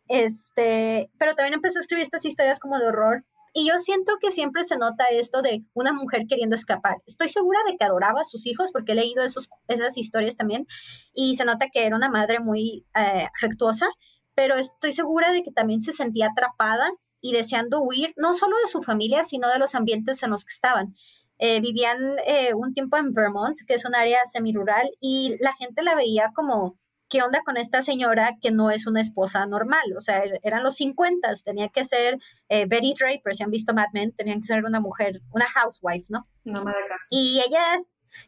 Este, 0.06 1.10
pero 1.18 1.34
también 1.34 1.54
empezó 1.54 1.78
a 1.78 1.82
escribir 1.82 2.02
estas 2.02 2.26
historias 2.26 2.60
como 2.60 2.78
de 2.78 2.88
horror 2.88 3.25
y 3.52 3.69
yo 3.69 3.78
siento 3.78 4.12
que 4.21 4.30
siempre 4.30 4.64
se 4.64 4.76
nota 4.76 5.04
esto 5.11 5.42
de 5.42 5.64
una 5.75 5.92
mujer 5.92 6.23
queriendo 6.28 6.57
escapar. 6.57 6.97
Estoy 7.07 7.28
segura 7.28 7.59
de 7.66 7.76
que 7.76 7.85
adoraba 7.85 8.21
a 8.21 8.25
sus 8.25 8.47
hijos 8.47 8.71
porque 8.73 8.92
he 8.92 8.95
leído 8.95 9.23
esos, 9.23 9.49
esas 9.69 9.97
historias 9.97 10.37
también 10.37 10.66
y 11.12 11.35
se 11.35 11.45
nota 11.45 11.69
que 11.73 11.85
era 11.87 11.97
una 11.97 12.11
madre 12.11 12.40
muy 12.40 12.87
eh, 12.95 13.26
afectuosa, 13.37 13.88
pero 14.35 14.57
estoy 14.57 14.92
segura 14.92 15.33
de 15.33 15.42
que 15.42 15.52
también 15.52 15.80
se 15.80 15.92
sentía 15.92 16.28
atrapada 16.28 16.90
y 17.21 17.33
deseando 17.33 17.83
huir 17.83 18.12
no 18.16 18.35
solo 18.35 18.57
de 18.62 18.71
su 18.71 18.83
familia, 18.83 19.25
sino 19.25 19.49
de 19.49 19.59
los 19.59 19.75
ambientes 19.75 20.23
en 20.23 20.30
los 20.30 20.45
que 20.45 20.52
estaban. 20.52 20.95
Eh, 21.38 21.61
vivían 21.61 21.99
eh, 22.26 22.54
un 22.54 22.73
tiempo 22.75 22.97
en 22.99 23.12
Vermont, 23.12 23.59
que 23.66 23.75
es 23.75 23.85
un 23.85 23.95
área 23.95 24.21
semirural, 24.26 24.88
y 25.00 25.37
la 25.40 25.54
gente 25.54 25.83
la 25.83 25.95
veía 25.95 26.33
como 26.35 26.78
¿qué 27.10 27.22
onda 27.22 27.42
con 27.44 27.58
esta 27.58 27.82
señora 27.82 28.38
que 28.40 28.50
no 28.50 28.70
es 28.70 28.86
una 28.86 29.00
esposa 29.00 29.44
normal? 29.44 29.82
O 29.98 30.00
sea, 30.00 30.20
er, 30.20 30.40
eran 30.42 30.62
los 30.62 30.76
50, 30.76 31.28
tenía 31.44 31.68
que 31.68 31.84
ser 31.84 32.18
eh, 32.48 32.64
Betty 32.66 32.94
Draper, 32.98 33.34
si 33.34 33.42
han 33.42 33.50
visto 33.50 33.74
Mad 33.74 33.88
Men, 33.92 34.12
tenía 34.12 34.34
que 34.36 34.44
ser 34.44 34.64
una 34.64 34.80
mujer, 34.80 35.20
una 35.32 35.46
housewife, 35.46 36.06
¿no? 36.08 36.26
No 36.44 36.64
me 36.64 36.72
da 36.72 36.78
caso. 36.88 37.06
Y 37.10 37.42
ella 37.46 37.76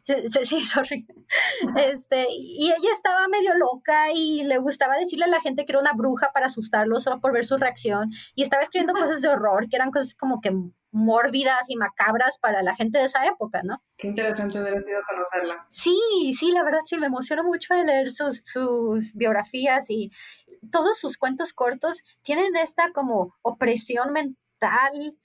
Sí, 0.03 0.45
sí, 0.45 0.61
sorry. 0.61 1.05
Este, 1.77 2.27
y 2.29 2.67
ella 2.67 2.91
estaba 2.91 3.27
medio 3.27 3.53
loca 3.55 4.11
y 4.13 4.43
le 4.43 4.57
gustaba 4.57 4.97
decirle 4.97 5.25
a 5.25 5.29
la 5.29 5.41
gente 5.41 5.65
que 5.65 5.71
era 5.71 5.79
una 5.79 5.93
bruja 5.93 6.31
para 6.33 6.47
asustarlos 6.47 7.03
solo 7.03 7.19
por 7.19 7.33
ver 7.33 7.45
su 7.45 7.57
reacción. 7.57 8.11
Y 8.35 8.43
estaba 8.43 8.63
escribiendo 8.63 8.93
cosas 8.93 9.21
de 9.21 9.29
horror, 9.29 9.69
que 9.69 9.75
eran 9.75 9.91
cosas 9.91 10.15
como 10.15 10.41
que 10.41 10.51
mórbidas 10.91 11.69
y 11.69 11.75
macabras 11.75 12.37
para 12.37 12.61
la 12.61 12.75
gente 12.75 12.99
de 12.99 13.05
esa 13.05 13.25
época, 13.25 13.61
¿no? 13.63 13.83
Qué 13.97 14.07
interesante 14.07 14.61
hubiera 14.61 14.79
sido 14.81 15.01
conocerla. 15.09 15.65
Sí, 15.69 15.97
sí, 16.37 16.51
la 16.51 16.63
verdad 16.63 16.81
sí, 16.85 16.97
me 16.97 17.07
emociona 17.07 17.41
mucho 17.41 17.73
de 17.73 17.83
leer 17.83 18.11
sus, 18.11 18.41
sus 18.45 19.13
biografías 19.13 19.89
y 19.89 20.11
todos 20.71 20.97
sus 20.97 21.17
cuentos 21.17 21.51
cortos 21.53 22.03
tienen 22.21 22.55
esta 22.55 22.91
como 22.93 23.35
opresión 23.41 24.13
mental, 24.13 25.17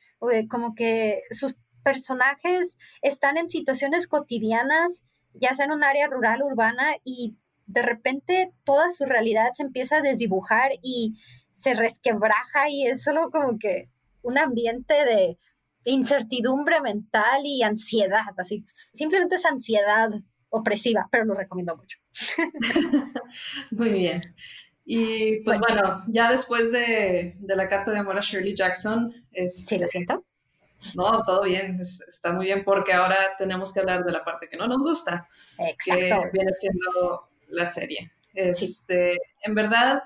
como 0.49 0.75
que 0.75 1.21
sus 1.31 1.55
personajes 1.89 2.77
están 3.01 3.39
en 3.39 3.49
situaciones 3.49 4.07
cotidianas, 4.07 5.05
ya 5.33 5.55
sea 5.55 5.65
en 5.65 5.73
un 5.73 5.85
área 5.85 6.07
rural, 6.07 6.43
urbana, 6.43 6.97
y 7.03 7.35
de 7.65 7.81
repente 7.81 8.53
toda 8.65 8.91
su 8.91 9.07
realidad 9.07 9.53
se 9.55 9.63
empieza 9.63 9.97
a 9.97 10.01
desdibujar 10.03 10.73
y 10.83 11.15
se 11.53 11.73
resquebraja 11.73 12.69
y 12.69 12.87
es 12.87 13.03
solo 13.03 13.31
como 13.31 13.59
que 13.59 13.89
un 14.21 14.37
ambiente 14.37 14.93
de 15.07 15.39
incertidumbre 15.85 16.83
mental 16.83 17.41
y 17.45 17.63
ansiedad, 17.63 18.35
así, 18.37 18.67
simplemente 18.93 19.37
es 19.37 19.47
ansiedad 19.47 20.11
opresiva, 20.51 21.09
pero 21.11 21.25
lo 21.25 21.33
recomiendo 21.33 21.75
mucho. 21.75 21.99
Muy 23.71 23.93
bien. 23.95 24.35
Y 24.85 25.41
pues 25.41 25.59
bueno, 25.59 26.03
ya 26.09 26.31
después 26.31 26.71
de, 26.71 27.35
de, 27.39 27.57
la 27.57 27.67
carta 27.67 27.93
de 27.93 27.99
amor 27.99 28.19
a 28.19 28.21
Shirley 28.21 28.55
Jackson, 28.55 29.11
es, 29.33 29.65
sí, 29.65 29.79
lo 29.79 29.87
siento. 29.87 30.28
No, 30.95 31.23
todo 31.23 31.43
bien, 31.43 31.81
está 31.81 32.33
muy 32.33 32.47
bien 32.47 32.65
porque 32.65 32.93
ahora 32.93 33.17
tenemos 33.37 33.73
que 33.73 33.81
hablar 33.81 34.05
de 34.05 34.13
la 34.13 34.25
parte 34.25 34.49
que 34.49 34.57
no 34.57 34.67
nos 34.67 34.79
gusta, 34.79 35.27
Exacto. 35.59 36.23
que 36.23 36.31
viene 36.33 36.53
siendo 36.57 37.29
la 37.49 37.67
serie. 37.67 38.13
Este, 38.33 39.19
En 39.43 39.55
verdad, 39.55 40.03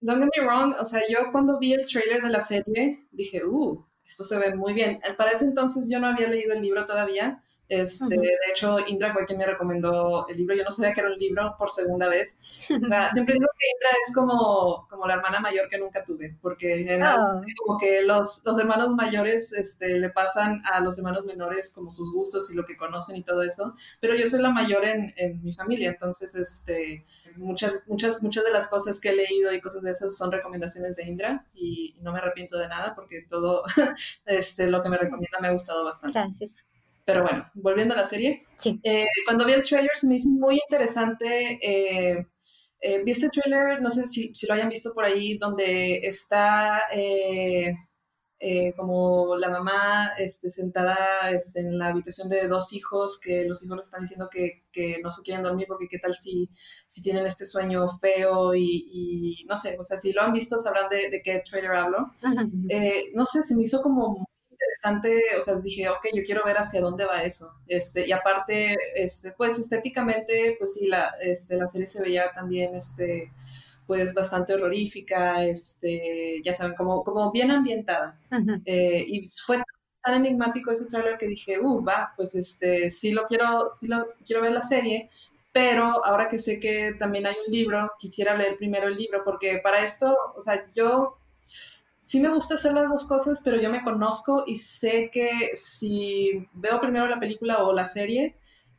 don't 0.00 0.20
get 0.20 0.30
me 0.36 0.46
wrong, 0.46 0.74
o 0.78 0.84
sea, 0.84 1.02
yo 1.08 1.30
cuando 1.30 1.58
vi 1.58 1.74
el 1.74 1.86
trailer 1.86 2.22
de 2.22 2.30
la 2.30 2.40
serie 2.40 3.06
dije, 3.12 3.44
uh, 3.44 3.85
esto 4.06 4.24
se 4.24 4.38
ve 4.38 4.54
muy 4.54 4.72
bien. 4.72 5.00
Para 5.16 5.30
ese 5.30 5.44
entonces 5.44 5.88
yo 5.90 5.98
no 5.98 6.08
había 6.08 6.28
leído 6.28 6.52
el 6.52 6.62
libro 6.62 6.86
todavía. 6.86 7.40
Este, 7.68 8.06
De 8.06 8.36
hecho, 8.52 8.78
Indra 8.86 9.10
fue 9.10 9.24
quien 9.24 9.38
me 9.38 9.46
recomendó 9.46 10.26
el 10.28 10.36
libro. 10.36 10.54
Yo 10.54 10.62
no 10.62 10.70
sabía 10.70 10.94
que 10.94 11.00
era 11.00 11.10
un 11.10 11.18
libro 11.18 11.56
por 11.58 11.70
segunda 11.70 12.08
vez. 12.08 12.38
O 12.82 12.86
sea, 12.86 13.10
siempre 13.12 13.34
digo 13.34 13.46
que 13.58 13.66
Indra 13.74 13.90
es 14.06 14.14
como, 14.14 14.86
como 14.88 15.06
la 15.06 15.14
hermana 15.14 15.40
mayor 15.40 15.68
que 15.68 15.78
nunca 15.78 16.04
tuve, 16.04 16.36
porque 16.40 16.86
oh. 17.02 17.40
como 17.64 17.78
que 17.78 18.02
los, 18.02 18.42
los 18.44 18.58
hermanos 18.58 18.94
mayores 18.94 19.52
este, 19.52 19.98
le 19.98 20.10
pasan 20.10 20.62
a 20.64 20.80
los 20.80 20.96
hermanos 20.98 21.24
menores 21.24 21.72
como 21.74 21.90
sus 21.90 22.12
gustos 22.12 22.48
y 22.52 22.54
lo 22.54 22.64
que 22.64 22.76
conocen 22.76 23.16
y 23.16 23.24
todo 23.24 23.42
eso. 23.42 23.74
Pero 24.00 24.14
yo 24.14 24.26
soy 24.26 24.40
la 24.40 24.50
mayor 24.50 24.84
en, 24.84 25.12
en 25.16 25.42
mi 25.42 25.52
familia, 25.52 25.90
entonces 25.90 26.36
este, 26.36 27.04
muchas, 27.36 27.80
muchas, 27.86 28.22
muchas 28.22 28.44
de 28.44 28.50
las 28.50 28.68
cosas 28.68 29.00
que 29.00 29.10
he 29.10 29.16
leído 29.16 29.52
y 29.52 29.60
cosas 29.60 29.82
de 29.82 29.90
esas 29.90 30.16
son 30.16 30.32
recomendaciones 30.32 30.96
de 30.96 31.04
Indra 31.04 31.46
y 31.54 31.94
no 32.00 32.12
me 32.12 32.18
arrepiento 32.18 32.58
de 32.58 32.68
nada 32.68 32.94
porque 32.94 33.22
todo 33.28 33.64
este, 34.26 34.66
lo 34.68 34.82
que 34.82 34.88
me 34.88 34.98
recomienda 34.98 35.38
me 35.40 35.48
ha 35.48 35.52
gustado 35.52 35.84
bastante. 35.84 36.18
Gracias. 36.18 36.66
Pero 37.04 37.22
bueno, 37.22 37.44
volviendo 37.54 37.94
a 37.94 37.98
la 37.98 38.04
serie. 38.04 38.44
Sí. 38.58 38.80
Eh, 38.82 39.06
cuando 39.24 39.46
vi 39.46 39.52
el 39.52 39.62
trailer 39.62 39.92
se 39.94 40.08
me 40.08 40.16
hizo 40.16 40.28
muy 40.28 40.58
interesante. 40.68 41.58
Eh, 41.62 42.26
eh, 42.80 43.02
vi 43.04 43.12
este 43.12 43.28
trailer, 43.28 43.80
no 43.80 43.90
sé 43.90 44.06
si, 44.06 44.34
si, 44.34 44.46
lo 44.46 44.54
hayan 44.54 44.68
visto 44.68 44.92
por 44.92 45.04
ahí, 45.04 45.38
donde 45.38 45.98
está 45.98 46.82
eh, 46.92 47.74
como 48.76 49.36
la 49.36 49.48
mamá 49.48 50.12
este, 50.18 50.50
sentada 50.50 51.30
este, 51.30 51.60
en 51.60 51.78
la 51.78 51.88
habitación 51.88 52.28
de 52.28 52.46
dos 52.48 52.72
hijos, 52.72 53.18
que 53.18 53.44
los 53.46 53.64
hijos 53.64 53.76
le 53.76 53.82
están 53.82 54.02
diciendo 54.02 54.28
que, 54.30 54.64
que, 54.70 54.98
no 55.02 55.10
se 55.10 55.22
quieren 55.22 55.42
dormir 55.42 55.66
porque 55.66 55.88
qué 55.88 55.98
tal 55.98 56.14
si, 56.14 56.50
si 56.86 57.02
tienen 57.02 57.26
este 57.26 57.46
sueño 57.46 57.88
feo 57.98 58.54
y, 58.54 59.44
no 59.48 59.56
sé, 59.56 59.76
o 59.78 59.82
sea, 59.82 59.96
si 59.96 60.12
lo 60.12 60.22
han 60.22 60.32
visto 60.32 60.58
sabrán 60.58 60.88
de, 60.90 61.08
de 61.08 61.22
qué 61.24 61.42
trailer 61.48 61.72
hablo. 61.72 62.12
Eh, 62.68 63.10
no 63.14 63.24
sé, 63.24 63.42
se 63.42 63.56
me 63.56 63.62
hizo 63.62 63.80
como 63.80 64.08
muy 64.10 64.26
interesante, 64.50 65.22
o 65.38 65.40
sea, 65.40 65.56
dije, 65.56 65.88
ok, 65.88 66.06
yo 66.14 66.22
quiero 66.24 66.44
ver 66.44 66.56
hacia 66.56 66.80
dónde 66.80 67.06
va 67.06 67.22
eso. 67.22 67.50
Este, 67.66 68.06
y 68.06 68.12
aparte, 68.12 68.74
este, 68.94 69.32
pues 69.32 69.58
estéticamente, 69.58 70.56
pues 70.58 70.74
sí, 70.74 70.88
la, 70.88 71.14
este, 71.22 71.56
la 71.56 71.66
serie 71.66 71.86
se 71.86 72.02
veía 72.02 72.30
también, 72.34 72.74
este, 72.74 73.32
pues 73.86 74.12
bastante 74.14 74.54
horrorífica, 74.54 75.44
este, 75.44 76.40
ya 76.44 76.54
saben, 76.54 76.74
como, 76.74 77.04
como 77.04 77.30
bien 77.30 77.50
ambientada. 77.50 78.18
Eh, 78.64 79.04
y 79.06 79.22
fue 79.24 79.62
tan 80.02 80.14
enigmático 80.14 80.70
ese 80.70 80.86
trailer 80.86 81.18
que 81.18 81.28
dije, 81.28 81.58
uh, 81.60 81.84
va, 81.84 82.12
pues 82.16 82.34
este, 82.34 82.90
sí 82.90 83.12
lo 83.12 83.26
quiero, 83.26 83.68
sí 83.70 83.88
lo, 83.88 84.06
quiero 84.24 84.42
ver 84.42 84.52
la 84.52 84.62
serie, 84.62 85.10
pero 85.52 86.04
ahora 86.04 86.28
que 86.28 86.38
sé 86.38 86.60
que 86.60 86.94
también 86.98 87.26
hay 87.26 87.34
un 87.46 87.52
libro, 87.52 87.92
quisiera 87.98 88.36
leer 88.36 88.56
primero 88.56 88.88
el 88.88 88.96
libro, 88.96 89.22
porque 89.24 89.60
para 89.62 89.82
esto, 89.82 90.16
o 90.36 90.40
sea, 90.40 90.66
yo 90.74 91.18
sí 92.00 92.20
me 92.20 92.28
gusta 92.28 92.54
hacer 92.54 92.72
las 92.72 92.88
dos 92.88 93.04
cosas, 93.06 93.40
pero 93.44 93.60
yo 93.60 93.70
me 93.70 93.82
conozco 93.82 94.44
y 94.46 94.56
sé 94.56 95.10
que 95.12 95.50
si 95.54 96.46
veo 96.52 96.80
primero 96.80 97.08
la 97.08 97.18
película 97.18 97.64
o 97.64 97.72
la 97.72 97.84
serie, 97.84 98.36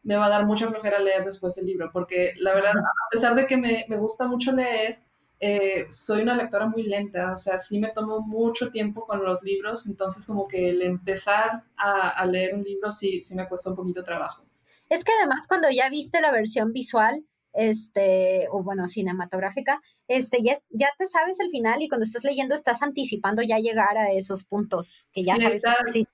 me 0.07 0.15
va 0.15 0.27
a 0.27 0.29
dar 0.29 0.45
mucha 0.45 0.69
flojera 0.69 0.99
leer 0.99 1.25
después 1.25 1.57
el 1.57 1.65
libro, 1.65 1.89
porque 1.91 2.31
la 2.37 2.53
verdad, 2.53 2.71
a 2.77 3.09
pesar 3.11 3.35
de 3.35 3.45
que 3.45 3.57
me, 3.57 3.85
me 3.89 3.97
gusta 3.97 4.25
mucho 4.25 4.53
leer, 4.53 4.99
eh, 5.41 5.85
soy 5.89 6.21
una 6.21 6.33
lectora 6.33 6.65
muy 6.65 6.83
lenta, 6.83 7.33
o 7.33 7.37
sea, 7.37 7.59
sí 7.59 7.77
me 7.77 7.91
tomo 7.91 8.21
mucho 8.21 8.71
tiempo 8.71 9.05
con 9.05 9.21
los 9.23 9.43
libros, 9.43 9.85
entonces 9.85 10.25
como 10.25 10.47
que 10.47 10.69
el 10.69 10.81
empezar 10.81 11.65
a, 11.75 12.09
a 12.09 12.25
leer 12.25 12.55
un 12.55 12.63
libro 12.63 12.89
sí, 12.89 13.19
sí 13.19 13.35
me 13.35 13.49
cuesta 13.49 13.69
un 13.69 13.75
poquito 13.75 14.01
trabajo. 14.01 14.45
Es 14.89 15.03
que 15.03 15.11
además 15.19 15.45
cuando 15.45 15.69
ya 15.69 15.89
viste 15.89 16.21
la 16.21 16.31
versión 16.31 16.71
visual, 16.71 17.25
este, 17.51 18.47
o 18.49 18.63
bueno, 18.63 18.87
cinematográfica, 18.87 19.81
este, 20.07 20.41
ya, 20.41 20.53
ya 20.69 20.87
te 20.97 21.05
sabes 21.05 21.41
el 21.41 21.49
final 21.49 21.81
y 21.81 21.89
cuando 21.89 22.05
estás 22.05 22.23
leyendo 22.23 22.55
estás 22.55 22.81
anticipando 22.81 23.41
ya 23.41 23.57
llegar 23.57 23.97
a 23.97 24.13
esos 24.13 24.45
puntos 24.45 25.09
que 25.11 25.23
ya 25.23 25.35
sabes. 25.35 25.61
sí 25.91 26.07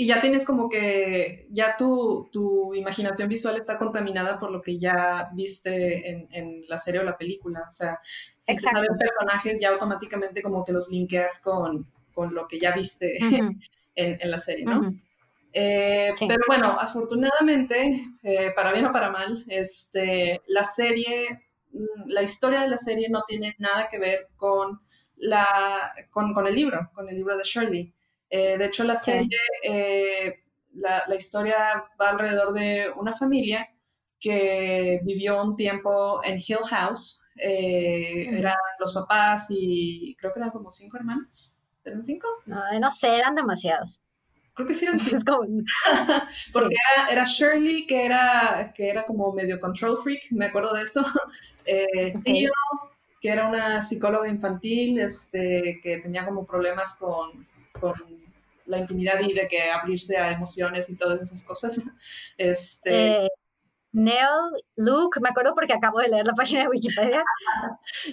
y 0.00 0.06
ya 0.06 0.20
tienes 0.20 0.46
como 0.46 0.68
que, 0.68 1.48
ya 1.50 1.76
tu, 1.76 2.28
tu, 2.32 2.72
imaginación 2.72 3.28
visual 3.28 3.56
está 3.56 3.76
contaminada 3.76 4.38
por 4.38 4.52
lo 4.52 4.62
que 4.62 4.78
ya 4.78 5.28
viste 5.34 6.08
en, 6.08 6.28
en 6.30 6.62
la 6.68 6.76
serie 6.76 7.00
o 7.00 7.02
la 7.02 7.16
película. 7.16 7.64
O 7.68 7.72
sea, 7.72 7.98
si 8.04 8.54
te 8.54 8.62
salen 8.62 8.96
personajes, 8.96 9.60
ya 9.60 9.70
automáticamente 9.70 10.40
como 10.40 10.64
que 10.64 10.70
los 10.70 10.88
linkeas 10.88 11.40
con, 11.42 11.90
con 12.14 12.32
lo 12.32 12.46
que 12.46 12.60
ya 12.60 12.70
viste 12.70 13.18
en, 13.18 13.58
en, 13.96 14.30
la 14.30 14.38
serie, 14.38 14.66
¿no? 14.66 14.94
Eh, 15.52 16.14
pero 16.16 16.44
bueno, 16.46 16.78
afortunadamente, 16.78 18.00
eh, 18.22 18.52
para 18.54 18.70
bien 18.70 18.86
o 18.86 18.92
para 18.92 19.10
mal, 19.10 19.44
este, 19.48 20.42
la 20.46 20.62
serie, 20.62 21.42
mm, 21.72 22.06
la 22.06 22.22
historia 22.22 22.60
de 22.60 22.68
la 22.68 22.78
serie 22.78 23.08
no 23.08 23.24
tiene 23.26 23.56
nada 23.58 23.88
que 23.88 23.98
ver 23.98 24.28
con, 24.36 24.80
la, 25.16 25.92
con, 26.10 26.32
con 26.34 26.46
el 26.46 26.54
libro, 26.54 26.88
con 26.94 27.08
el 27.08 27.16
libro 27.16 27.36
de 27.36 27.42
Shirley. 27.42 27.92
Eh, 28.30 28.58
de 28.58 28.66
hecho, 28.66 28.84
la 28.84 28.96
serie, 28.96 29.38
eh, 29.62 30.42
la, 30.74 31.14
historia 31.14 31.84
va 32.00 32.10
alrededor 32.10 32.52
de 32.52 32.90
una 32.96 33.12
familia 33.12 33.68
que 34.20 35.00
vivió 35.02 35.42
un 35.42 35.56
tiempo 35.56 36.22
en 36.24 36.38
Hill 36.38 36.64
House. 36.68 37.22
Eh, 37.36 38.36
eran 38.38 38.56
los 38.80 38.92
papás 38.92 39.46
y 39.50 40.16
creo 40.18 40.32
que 40.32 40.40
eran 40.40 40.50
como 40.50 40.70
cinco 40.70 40.96
hermanos. 40.96 41.60
¿Eran 41.84 42.04
cinco? 42.04 42.28
no 42.46 42.90
sé, 42.90 43.16
eran 43.16 43.34
demasiados. 43.34 44.02
Creo 44.54 44.66
que 44.66 44.74
sí 44.74 44.84
eran 44.86 45.00
cinco. 45.00 45.46
Porque 46.52 46.74
era, 47.10 47.24
Shirley, 47.24 47.86
que 47.86 48.04
era, 48.04 48.72
que 48.74 48.90
era 48.90 49.06
como 49.06 49.32
medio 49.32 49.58
control 49.60 49.98
freak, 50.02 50.32
me 50.32 50.46
acuerdo 50.46 50.74
de 50.74 50.82
eso. 50.82 51.04
Tío, 52.24 52.50
que 53.20 53.28
era 53.28 53.48
una 53.48 53.82
psicóloga 53.82 54.28
infantil, 54.28 55.00
este, 55.00 55.80
que 55.82 55.98
tenía 55.98 56.24
como 56.24 56.46
problemas 56.46 56.94
con, 56.98 57.46
con 57.80 57.94
la 58.66 58.78
intimidad 58.78 59.20
y 59.20 59.32
de 59.32 59.48
que 59.48 59.70
abrirse 59.70 60.16
a 60.16 60.32
emociones 60.32 60.88
y 60.90 60.96
todas 60.96 61.20
esas 61.20 61.42
cosas. 61.42 61.80
Este... 62.36 63.24
Eh, 63.24 63.28
Nell, 63.90 64.52
Luke, 64.76 65.18
me 65.20 65.30
acuerdo 65.30 65.54
porque 65.54 65.72
acabo 65.72 65.98
de 65.98 66.08
leer 66.08 66.26
la 66.26 66.34
página 66.36 66.62
de 66.62 66.68
Wikipedia. 66.68 67.24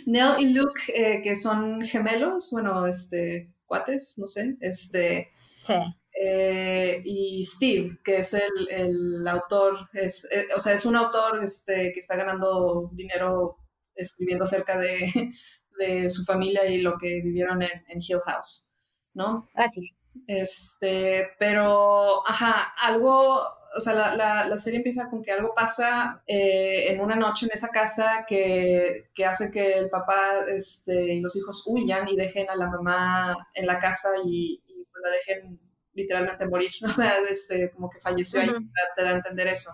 Nell 0.05 0.39
y 0.39 0.53
Luke, 0.53 0.81
eh, 0.87 1.21
que 1.21 1.35
son 1.35 1.81
gemelos, 1.81 2.49
bueno, 2.51 2.87
este, 2.87 3.53
cuates, 3.65 4.15
no 4.17 4.27
sé, 4.27 4.57
este... 4.61 5.31
Sí. 5.59 5.73
Eh, 6.17 7.01
y 7.03 7.43
Steve, 7.43 7.97
que 8.01 8.19
es 8.19 8.33
el, 8.33 8.69
el 8.69 9.27
autor, 9.27 9.89
es, 9.91 10.25
o 10.55 10.59
sea, 10.61 10.71
es 10.71 10.85
un 10.85 10.95
autor 10.95 11.43
este, 11.43 11.91
que 11.91 11.99
está 11.99 12.15
ganando 12.15 12.89
dinero 12.93 13.57
escribiendo 13.95 14.45
acerca 14.45 14.77
de, 14.77 15.11
de 15.79 16.09
su 16.09 16.23
familia 16.23 16.65
y 16.67 16.77
lo 16.77 16.97
que 16.97 17.21
vivieron 17.21 17.61
en, 17.61 17.83
en 17.87 17.99
Hill 17.99 18.21
House, 18.25 18.71
¿no? 19.15 19.49
Ah, 19.55 19.67
sí, 19.67 19.81
sí. 19.81 19.89
Este, 20.27 21.29
pero, 21.39 22.27
ajá, 22.27 22.73
algo, 22.81 23.41
o 23.75 23.79
sea, 23.79 24.15
la, 24.15 24.47
la, 24.47 24.57
serie 24.57 24.77
empieza 24.77 25.09
con 25.09 25.21
que 25.21 25.31
algo 25.31 25.53
pasa 25.53 26.23
eh, 26.27 26.91
en 26.91 27.01
una 27.01 27.15
noche 27.15 27.45
en 27.45 27.51
esa 27.53 27.69
casa 27.69 28.25
que, 28.27 29.09
que, 29.13 29.25
hace 29.25 29.51
que 29.51 29.73
el 29.73 29.89
papá 29.89 30.45
este, 30.47 31.15
y 31.15 31.21
los 31.21 31.35
hijos 31.35 31.63
huyan 31.67 32.07
y 32.07 32.15
dejen 32.15 32.49
a 32.49 32.55
la 32.55 32.67
mamá 32.67 33.49
en 33.53 33.65
la 33.65 33.77
casa 33.79 34.09
y, 34.25 34.61
pues, 34.67 35.03
la 35.03 35.09
dejen 35.09 35.59
literalmente 35.93 36.47
morir, 36.47 36.71
o 36.87 36.91
sea, 36.91 37.17
este, 37.29 37.71
como 37.71 37.89
que 37.89 37.99
falleció 37.99 38.41
ahí, 38.41 38.49
te 38.95 39.03
da 39.03 39.11
a 39.11 39.15
entender 39.15 39.47
eso. 39.47 39.71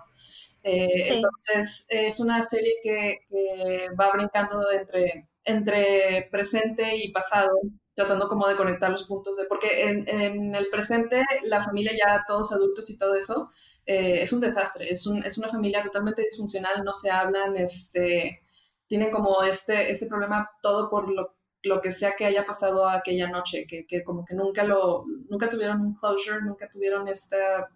Eh, 0.64 1.14
entonces, 1.14 1.86
es 1.88 2.20
una 2.20 2.42
serie 2.42 2.74
que, 2.82 3.18
que 3.28 3.88
va 3.98 4.12
brincando 4.12 4.70
entre, 4.70 5.28
entre 5.44 6.28
presente 6.30 6.96
y 6.96 7.10
pasado 7.10 7.50
tratando 7.94 8.28
como 8.28 8.48
de 8.48 8.56
conectar 8.56 8.90
los 8.90 9.04
puntos 9.04 9.36
de, 9.36 9.44
porque 9.46 9.84
en, 9.84 10.08
en 10.08 10.54
el 10.54 10.68
presente 10.68 11.22
la 11.44 11.62
familia 11.62 11.92
ya 11.92 12.24
todos 12.26 12.52
adultos 12.52 12.88
y 12.90 12.96
todo 12.96 13.14
eso 13.14 13.50
eh, 13.84 14.22
es 14.22 14.32
un 14.32 14.40
desastre, 14.40 14.90
es, 14.90 15.06
un, 15.06 15.24
es 15.24 15.38
una 15.38 15.48
familia 15.48 15.82
totalmente 15.82 16.22
disfuncional, 16.22 16.84
no 16.84 16.92
se 16.92 17.10
hablan, 17.10 17.56
este, 17.56 18.42
tienen 18.86 19.10
como 19.10 19.42
este, 19.42 19.90
ese 19.90 20.06
problema 20.06 20.48
todo 20.62 20.88
por 20.88 21.10
lo, 21.10 21.34
lo 21.64 21.80
que 21.80 21.92
sea 21.92 22.12
que 22.12 22.24
haya 22.24 22.46
pasado 22.46 22.88
aquella 22.88 23.28
noche, 23.28 23.66
que, 23.66 23.84
que, 23.84 24.02
como 24.02 24.24
que 24.24 24.34
nunca 24.34 24.64
lo, 24.64 25.04
nunca 25.28 25.48
tuvieron 25.48 25.80
un 25.80 25.94
closure, 25.94 26.42
nunca 26.42 26.68
tuvieron 26.68 27.08
esta, 27.08 27.68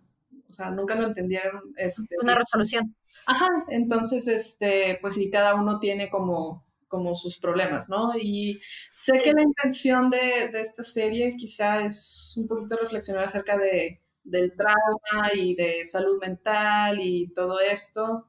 o 0.48 0.52
sea, 0.52 0.70
nunca 0.70 0.94
lo 0.94 1.06
entendieron. 1.06 1.72
Este, 1.76 2.16
una 2.22 2.36
resolución. 2.36 2.94
Ajá, 3.26 3.48
entonces, 3.68 4.28
este, 4.28 4.98
pues 5.00 5.14
sí, 5.14 5.30
cada 5.30 5.54
uno 5.54 5.80
tiene 5.80 6.08
como 6.08 6.62
como 6.88 7.14
sus 7.14 7.38
problemas, 7.38 7.88
¿no? 7.88 8.12
Y 8.18 8.60
sé 8.90 9.20
que 9.22 9.32
la 9.32 9.42
intención 9.42 10.10
de, 10.10 10.48
de, 10.52 10.60
esta 10.60 10.82
serie 10.82 11.36
quizá 11.36 11.84
es 11.84 12.34
un 12.36 12.46
poquito 12.46 12.76
reflexionar 12.76 13.24
acerca 13.24 13.58
de, 13.58 14.00
del 14.26 14.52
trauma 14.56 15.30
y 15.34 15.54
de 15.54 15.84
salud 15.84 16.18
mental 16.20 17.00
y 17.00 17.32
todo 17.32 17.60
esto, 17.60 18.28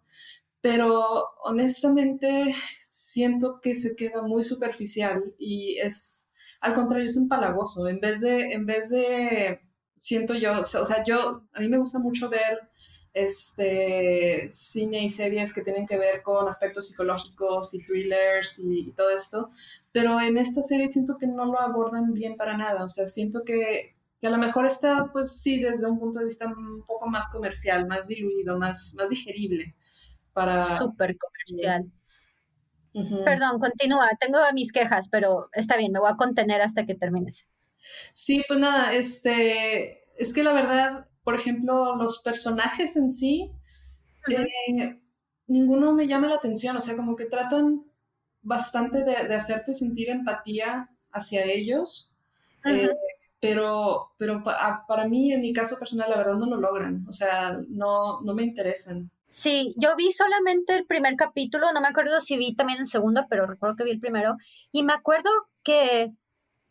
pero 0.61 1.03
honestamente 1.43 2.55
siento 2.79 3.59
que 3.61 3.75
se 3.75 3.95
queda 3.95 4.21
muy 4.21 4.43
superficial 4.43 5.23
y 5.37 5.77
es, 5.79 6.31
al 6.61 6.75
contrario, 6.75 7.07
es 7.07 7.17
empalagoso. 7.17 7.87
En 7.87 7.99
vez 7.99 8.21
de, 8.21 8.53
en 8.53 8.65
vez 8.65 8.89
de, 8.89 9.61
siento 9.97 10.35
yo, 10.35 10.59
o 10.59 10.63
sea, 10.63 11.03
yo, 11.05 11.47
a 11.53 11.59
mí 11.59 11.67
me 11.67 11.79
gusta 11.79 11.99
mucho 11.99 12.29
ver 12.29 12.69
este, 13.23 14.49
cine 14.51 15.03
y 15.03 15.09
series 15.09 15.53
que 15.53 15.61
tienen 15.61 15.87
que 15.87 15.97
ver 15.97 16.21
con 16.23 16.47
aspectos 16.47 16.87
psicológicos 16.87 17.73
y 17.73 17.83
thrillers 17.83 18.59
y, 18.59 18.91
todo 18.91 19.09
esto, 19.09 19.51
pero 19.91 20.19
en 20.19 20.37
esta 20.37 20.61
serie 20.63 20.89
siento 20.89 21.17
que 21.17 21.27
no 21.27 21.45
lo 21.45 21.59
abordan 21.59 22.13
bien 22.13 22.35
para 22.35 22.57
nada, 22.57 22.83
o 22.83 22.89
sea, 22.89 23.05
siento 23.05 23.43
que, 23.43 23.95
que 24.19 24.27
a 24.27 24.31
lo 24.31 24.37
mejor 24.37 24.65
está, 24.65 25.09
pues 25.11 25.41
sí, 25.41 25.59
desde 25.59 25.89
un 25.89 25.99
punto 25.99 26.19
de 26.19 26.25
vista 26.25 26.47
un 26.47 26.83
poco 26.85 27.07
más 27.07 27.31
comercial, 27.31 27.87
más 27.87 28.07
diluido, 28.07 28.57
más, 28.57 28.93
más 28.97 29.09
digerible 29.09 29.75
para... 30.33 30.77
Súper 30.77 31.17
comercial. 31.17 31.91
Perdón, 33.25 33.59
continúa, 33.59 34.09
tengo 34.19 34.39
mis 34.53 34.71
quejas, 34.71 35.09
pero 35.09 35.49
está 35.53 35.77
bien, 35.77 35.91
me 35.91 35.99
voy 35.99 36.09
a 36.11 36.15
contener 36.15 36.61
hasta 36.61 36.85
que 36.85 36.95
termines. 36.95 37.47
Sí, 38.13 38.43
pues 38.47 38.59
nada, 38.59 38.93
este, 38.93 40.03
es 40.17 40.33
que 40.33 40.43
la 40.43 40.53
verdad, 40.53 41.07
por 41.27 41.35
ejemplo, 41.35 41.97
los 41.97 42.21
personajes 42.23 42.95
en 42.95 43.09
sí, 43.09 43.51
eh, 44.29 44.97
ninguno 45.47 45.91
me 45.91 46.07
llama 46.07 46.29
la 46.29 46.35
atención, 46.35 46.77
o 46.77 46.79
sea, 46.79 46.95
como 46.95 47.17
que 47.17 47.25
tratan 47.25 47.83
bastante 48.41 49.03
de, 49.03 49.35
hacerte 49.35 49.73
sentir 49.73 50.09
empatía 50.09 50.89
hacia 51.11 51.43
ellos, 51.43 52.15
eh, 52.63 52.91
pero, 53.41 54.13
pero 54.17 54.41
para 54.41 55.05
mí, 55.09 55.33
en 55.33 55.41
mi 55.41 55.51
caso 55.51 55.77
personal, 55.77 56.09
la 56.09 56.15
verdad 56.15 56.35
no 56.35 56.45
lo 56.45 56.61
logran, 56.61 57.05
o 57.09 57.11
sea, 57.11 57.59
no, 57.67 58.21
no 58.21 58.33
me 58.33 58.43
interesan. 58.43 59.11
Sí, 59.27 59.75
yo 59.75 59.97
vi 59.97 60.13
solamente 60.13 60.77
el 60.77 60.85
primer 60.85 61.17
capítulo, 61.17 61.73
no 61.73 61.81
me 61.81 61.89
acuerdo 61.89 62.21
si 62.21 62.37
vi 62.37 62.55
también 62.55 62.79
el 62.79 62.87
segundo, 62.87 63.25
pero 63.29 63.47
recuerdo 63.47 63.75
que 63.75 63.83
vi 63.83 63.91
el 63.91 63.99
primero, 63.99 64.37
y 64.71 64.83
me 64.83 64.93
acuerdo 64.93 65.29
que 65.61 66.13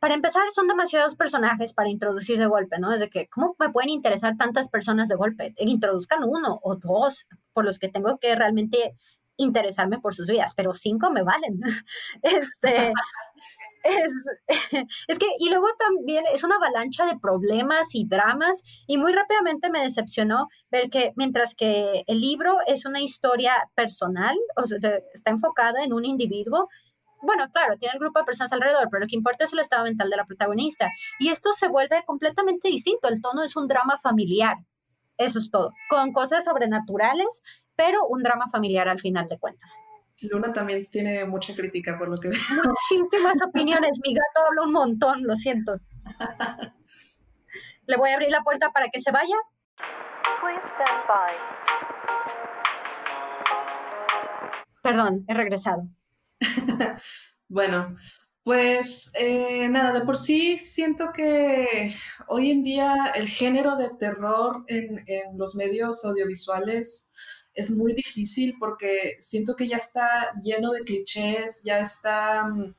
para 0.06 0.14
empezar, 0.14 0.44
son 0.52 0.68
demasiados 0.68 1.16
personajes 1.16 1.72
para 1.74 1.88
introducir 1.88 2.38
de 2.38 2.46
golpe, 2.46 2.78
¿no? 2.78 2.90
Desde 2.90 3.10
que, 3.10 3.26
¿cómo 3.26 3.56
me 3.58 3.70
pueden 3.70 3.90
interesar 3.90 4.36
tantas 4.36 4.68
personas 4.68 5.08
de 5.08 5.16
golpe? 5.16 5.52
Introduzcan 5.58 6.20
uno 6.22 6.60
o 6.62 6.76
dos 6.76 7.26
por 7.52 7.64
los 7.64 7.80
que 7.80 7.88
tengo 7.88 8.16
que 8.18 8.36
realmente 8.36 8.94
interesarme 9.36 9.98
por 9.98 10.14
sus 10.14 10.28
vidas, 10.28 10.54
pero 10.54 10.74
cinco 10.74 11.10
me 11.10 11.24
valen. 11.24 11.58
Este, 12.22 12.92
es, 13.82 14.12
es 15.08 15.18
que, 15.18 15.26
y 15.40 15.48
luego 15.48 15.66
también 15.76 16.24
es 16.32 16.44
una 16.44 16.54
avalancha 16.54 17.04
de 17.04 17.18
problemas 17.18 17.92
y 17.92 18.06
dramas, 18.06 18.62
y 18.86 18.98
muy 18.98 19.12
rápidamente 19.12 19.70
me 19.70 19.82
decepcionó 19.82 20.46
ver 20.70 20.88
que 20.88 21.14
mientras 21.16 21.56
que 21.56 22.04
el 22.06 22.20
libro 22.20 22.58
es 22.68 22.86
una 22.86 23.00
historia 23.00 23.54
personal, 23.74 24.36
o 24.56 24.66
sea, 24.66 24.78
está 25.12 25.32
enfocada 25.32 25.82
en 25.82 25.92
un 25.92 26.04
individuo, 26.04 26.68
bueno, 27.26 27.50
claro, 27.50 27.76
tiene 27.76 27.92
el 27.94 28.00
grupo 28.00 28.20
de 28.20 28.24
personas 28.24 28.52
alrededor, 28.52 28.88
pero 28.90 29.02
lo 29.02 29.06
que 29.06 29.16
importa 29.16 29.44
es 29.44 29.52
el 29.52 29.58
estado 29.58 29.84
mental 29.84 30.08
de 30.08 30.16
la 30.16 30.24
protagonista. 30.24 30.90
Y 31.18 31.28
esto 31.28 31.52
se 31.52 31.68
vuelve 31.68 32.04
completamente 32.06 32.68
distinto. 32.68 33.08
El 33.08 33.20
tono 33.20 33.42
es 33.42 33.56
un 33.56 33.68
drama 33.68 33.98
familiar. 33.98 34.56
Eso 35.18 35.38
es 35.38 35.50
todo. 35.50 35.70
Con 35.90 36.12
cosas 36.12 36.44
sobrenaturales, 36.44 37.42
pero 37.74 38.06
un 38.08 38.22
drama 38.22 38.48
familiar 38.50 38.88
al 38.88 39.00
final 39.00 39.26
de 39.26 39.38
cuentas. 39.38 39.70
Luna 40.22 40.52
también 40.52 40.80
tiene 40.90 41.24
mucha 41.26 41.54
crítica 41.54 41.98
por 41.98 42.08
lo 42.08 42.16
que 42.18 42.28
veo. 42.28 42.38
Muchísimas 42.64 43.42
opiniones. 43.46 44.00
Mi 44.02 44.14
gato 44.14 44.46
habla 44.46 44.62
un 44.62 44.72
montón, 44.72 45.22
lo 45.24 45.34
siento. 45.34 45.78
Le 47.86 47.96
voy 47.96 48.10
a 48.10 48.14
abrir 48.14 48.30
la 48.30 48.42
puerta 48.42 48.70
para 48.72 48.88
que 48.88 49.00
se 49.00 49.12
vaya. 49.12 49.36
Perdón, 54.82 55.24
he 55.28 55.34
regresado. 55.34 55.88
bueno, 57.48 57.96
pues 58.46 59.10
eh, 59.18 59.68
nada, 59.68 59.98
de 59.98 60.06
por 60.06 60.16
sí 60.16 60.56
siento 60.56 61.06
que 61.12 61.92
hoy 62.28 62.52
en 62.52 62.62
día 62.62 63.12
el 63.16 63.28
género 63.28 63.76
de 63.76 63.90
terror 63.98 64.64
en, 64.68 65.04
los 65.36 65.56
medios 65.56 66.04
audiovisuales 66.04 67.10
es 67.54 67.72
muy 67.72 67.92
difícil 67.94 68.54
porque 68.60 69.16
siento 69.18 69.56
que 69.56 69.66
ya 69.66 69.78
está 69.78 70.30
lleno 70.40 70.70
de 70.70 70.84
clichés, 70.84 71.62
ya 71.64 71.80
está, 71.80 72.46
mm, 72.46 72.74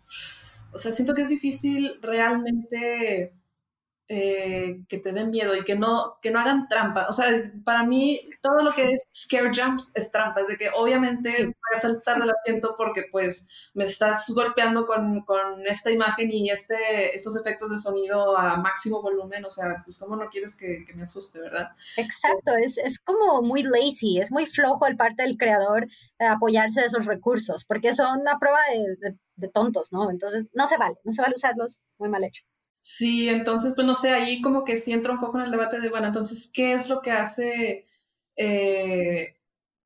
o 0.72 0.78
sea, 0.78 0.94
siento 0.94 1.14
que 1.14 1.24
es 1.24 1.30
difícil 1.30 2.00
realmente 2.02 3.34
eh, 4.10 4.86
que 4.88 5.00
te 5.00 5.12
den 5.12 5.32
miedo 5.32 5.54
y 5.54 5.66
que 5.66 5.76
no, 5.76 6.18
que 6.22 6.32
no 6.32 6.40
hagan 6.40 6.70
trampa. 6.70 7.08
O 7.10 7.14
sea, 7.14 7.28
para 7.66 7.84
mí 7.84 8.22
todo 8.42 8.64
lo 8.64 8.72
que 8.72 8.94
es 8.94 9.04
scare 9.14 9.52
jumps 9.54 9.92
es 9.96 10.12
trampa. 10.12 10.42
Es 10.42 10.48
de 10.48 10.56
que 10.56 10.70
obviamente 10.74 11.44
voy 11.44 11.54
a 11.76 11.82
saltar 11.82 12.20
del 12.20 12.32
asiento 12.32 12.76
porque 12.78 13.04
pues 13.12 13.50
me 13.74 13.84
estás 13.84 14.30
golpeando 14.30 14.86
con, 14.86 15.22
con, 15.26 15.66
esta 15.68 15.92
imagen 15.92 16.32
y 16.32 16.50
este, 16.50 17.16
estos 17.16 17.36
efectos 17.36 17.70
de 17.72 17.80
sonido 17.80 18.38
a 18.38 18.56
máximo 18.56 19.02
volumen. 19.02 19.44
O 19.44 19.50
sea, 19.50 19.82
pues 19.84 20.00
cómo 20.00 20.16
no 20.16 20.30
quieres 20.30 20.56
que, 20.56 20.86
que 20.86 20.94
me 20.94 21.04
asuste, 21.04 21.42
¿verdad? 21.42 21.72
Exacto, 21.98 22.56
es, 22.64 22.78
es, 22.78 23.00
como 23.00 23.42
muy 23.42 23.64
lazy, 23.64 24.20
es 24.20 24.32
muy 24.32 24.46
flojo 24.46 24.88
el 24.88 24.96
parte 24.96 25.24
del 25.24 25.38
creador 25.38 25.88
apoyarse 26.20 26.82
de 26.82 26.88
esos 26.88 27.06
recursos 27.06 27.66
porque 27.66 27.94
son 27.94 28.22
una 28.22 28.40
prueba 28.40 28.60
de, 29.02 29.18
de 29.36 29.48
tontos, 29.50 29.92
¿no? 29.92 30.10
Entonces 30.10 30.46
no 30.54 30.68
se 30.68 30.78
vale, 30.78 30.96
no 31.04 31.12
se 31.14 31.22
vale 31.22 31.36
usarlos, 31.36 31.82
muy 31.98 32.10
mal 32.10 32.24
hecho. 32.24 32.44
Sí, 32.90 33.28
entonces, 33.28 33.74
pues 33.76 33.86
no 33.86 33.96
sé, 33.96 34.12
ahí 34.12 34.42
como 34.42 34.64
que 34.64 34.78
sí 34.78 34.94
entra 34.94 35.12
un 35.12 35.20
poco 35.20 35.38
en 35.38 35.44
el 35.44 35.52
debate 35.52 35.82
de, 35.82 35.90
bueno, 35.90 36.08
entonces, 36.08 36.50
¿qué 36.54 36.72
es 36.72 36.88
lo 36.88 37.02
que 37.02 37.12
hace 37.12 37.86
eh, 38.38 39.36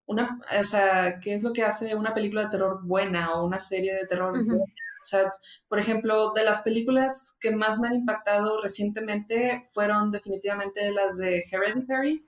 una, 0.05 0.39
o 0.59 0.63
sea, 0.63 1.19
qué 1.19 1.33
es 1.33 1.41
lo 1.41 1.51
que 1.51 1.63
hace 1.63 1.95
una 1.95 2.13
película 2.13 2.43
de 2.43 2.51
terror 2.51 2.85
buena 2.85 3.33
o 3.33 3.47
una 3.47 3.59
serie 3.59 3.95
de 3.95 4.05
terror 4.05 4.33
buena? 4.45 4.53
O 4.53 5.03
sea, 5.03 5.31
por 5.67 5.79
ejemplo, 5.79 6.31
de 6.33 6.43
las 6.43 6.61
películas 6.61 7.35
que 7.39 7.49
más 7.49 7.79
me 7.79 7.87
han 7.87 7.95
impactado 7.95 8.61
recientemente 8.61 9.67
fueron 9.73 10.11
definitivamente 10.11 10.91
las 10.91 11.17
de 11.17 11.43
Hereditary 11.51 12.23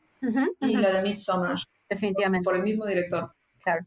y 0.60 0.76
la 0.76 0.92
de 0.92 1.04
Midsommar. 1.04 1.60
Definitivamente. 1.88 2.46
Por 2.46 2.56
el 2.56 2.64
mismo 2.64 2.88
director. 2.88 3.32
Claro. 3.64 3.86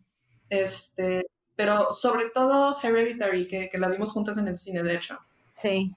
Este, 0.49 1.27
pero 1.57 1.92
sobre 1.92 2.31
todo 2.31 2.77
Hereditary, 2.81 3.49
que, 3.49 3.68
que 3.68 3.79
la 3.79 3.88
vimos 3.88 4.12
juntas 4.12 4.38
en 4.38 4.46
el 4.46 4.57
cine, 4.57 4.85
de 4.85 4.94
hecho. 4.94 5.18
Sí, 5.55 5.92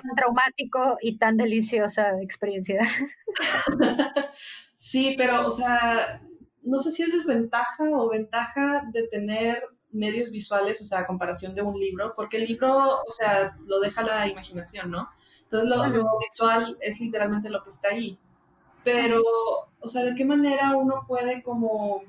tan 0.00 0.14
traumático 0.16 0.96
y 1.00 1.18
tan 1.18 1.36
deliciosa 1.36 2.20
experiencia. 2.20 2.80
Sí, 4.80 5.16
pero, 5.18 5.44
o 5.44 5.50
sea, 5.50 6.22
no 6.62 6.78
sé 6.78 6.92
si 6.92 7.02
es 7.02 7.12
desventaja 7.12 7.82
o 7.90 8.08
ventaja 8.08 8.84
de 8.92 9.08
tener 9.08 9.60
medios 9.90 10.30
visuales, 10.30 10.80
o 10.80 10.84
sea, 10.84 11.00
a 11.00 11.06
comparación 11.06 11.52
de 11.56 11.62
un 11.62 11.78
libro, 11.78 12.14
porque 12.14 12.36
el 12.36 12.44
libro, 12.44 13.00
o 13.02 13.10
sea, 13.10 13.56
lo 13.66 13.80
deja 13.80 14.02
la 14.02 14.28
imaginación, 14.28 14.92
¿no? 14.92 15.08
Entonces, 15.42 15.68
lo, 15.68 15.84
lo 15.88 16.06
visual 16.20 16.78
es 16.80 17.00
literalmente 17.00 17.50
lo 17.50 17.60
que 17.62 17.70
está 17.70 17.88
ahí. 17.88 18.20
Pero, 18.84 19.20
o 19.80 19.88
sea, 19.88 20.04
¿de 20.04 20.14
qué 20.14 20.24
manera 20.24 20.76
uno 20.76 21.04
puede 21.08 21.42
como 21.42 22.02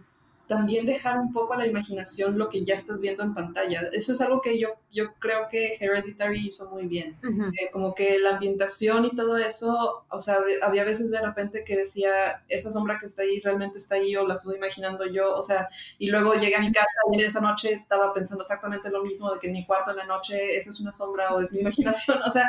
también 0.50 0.88
dejar 0.88 1.20
un 1.20 1.32
poco 1.32 1.54
a 1.54 1.58
la 1.58 1.68
imaginación 1.68 2.40
lo 2.40 2.50
que 2.50 2.66
ya 2.66 2.74
estás 2.74 3.00
viendo 3.00 3.22
en 3.22 3.36
pantalla. 3.36 3.82
Eso 3.94 4.14
es 4.14 4.20
algo 4.20 4.42
que 4.42 4.58
yo, 4.58 4.70
yo 4.90 5.14
creo 5.20 5.48
que 5.48 5.78
Hereditary 5.80 6.48
hizo 6.48 6.72
muy 6.72 6.88
bien. 6.88 7.18
Eh, 7.24 7.70
como 7.72 7.94
que 7.94 8.18
la 8.18 8.32
ambientación 8.32 9.06
y 9.06 9.16
todo 9.16 9.38
eso, 9.38 10.06
o 10.10 10.20
sea, 10.20 10.40
había 10.64 10.84
veces 10.84 11.12
de 11.12 11.22
repente 11.22 11.64
que 11.64 11.78
decía, 11.78 12.44
esa 12.48 12.72
sombra 12.72 12.98
que 13.00 13.06
está 13.06 13.22
ahí 13.22 13.40
realmente 13.42 13.78
está 13.78 13.96
ahí 13.96 14.16
o 14.16 14.26
la 14.26 14.34
estoy 14.34 14.56
imaginando 14.56 15.06
yo, 15.06 15.36
o 15.36 15.44
sea, 15.44 15.70
y 16.00 16.08
luego 16.08 16.34
llegué 16.34 16.56
a 16.56 16.62
mi 16.62 16.72
casa 16.72 16.88
y 17.14 17.22
esa 17.22 17.42
noche 17.42 17.72
estaba 17.72 18.12
pensando 18.12 18.42
exactamente 18.42 18.90
lo 18.90 19.04
mismo, 19.04 19.32
de 19.32 19.40
que 19.40 19.48
en 19.48 19.54
mi 19.54 19.68
cuarto 19.68 19.92
en 19.92 19.98
la 19.98 20.06
noche 20.06 20.58
esa 20.58 20.72
es 20.72 20.80
una 20.80 20.92
sombra 20.92 21.36
o 21.36 21.42
es 21.42 21.54
mi 21.54 21.60
imaginación, 21.60 22.22
o 22.26 22.32
sea, 22.32 22.46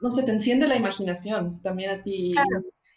no 0.00 0.10
sé, 0.10 0.22
te 0.22 0.30
enciende 0.30 0.66
la 0.66 0.76
imaginación 0.76 1.60
también 1.60 1.90
a 1.90 2.02
ti. 2.02 2.34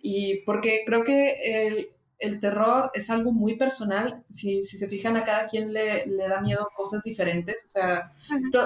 Y 0.02 0.38
porque 0.46 0.84
creo 0.86 1.04
que 1.04 1.67
el 1.67 1.91
el 2.22 2.40
terror 2.40 2.92
es 2.94 3.10
algo 3.10 3.32
muy 3.32 3.58
personal. 3.58 4.24
Si, 4.30 4.64
si 4.64 4.78
se 4.78 4.88
fijan, 4.88 5.18
a 5.18 5.24
cada 5.24 5.48
quien 5.48 5.74
le, 5.74 6.06
le, 6.06 6.28
da 6.28 6.40
miedo 6.40 6.70
cosas 6.76 7.04
diferentes. 7.04 7.66
O 7.66 7.70
sea, 7.70 8.14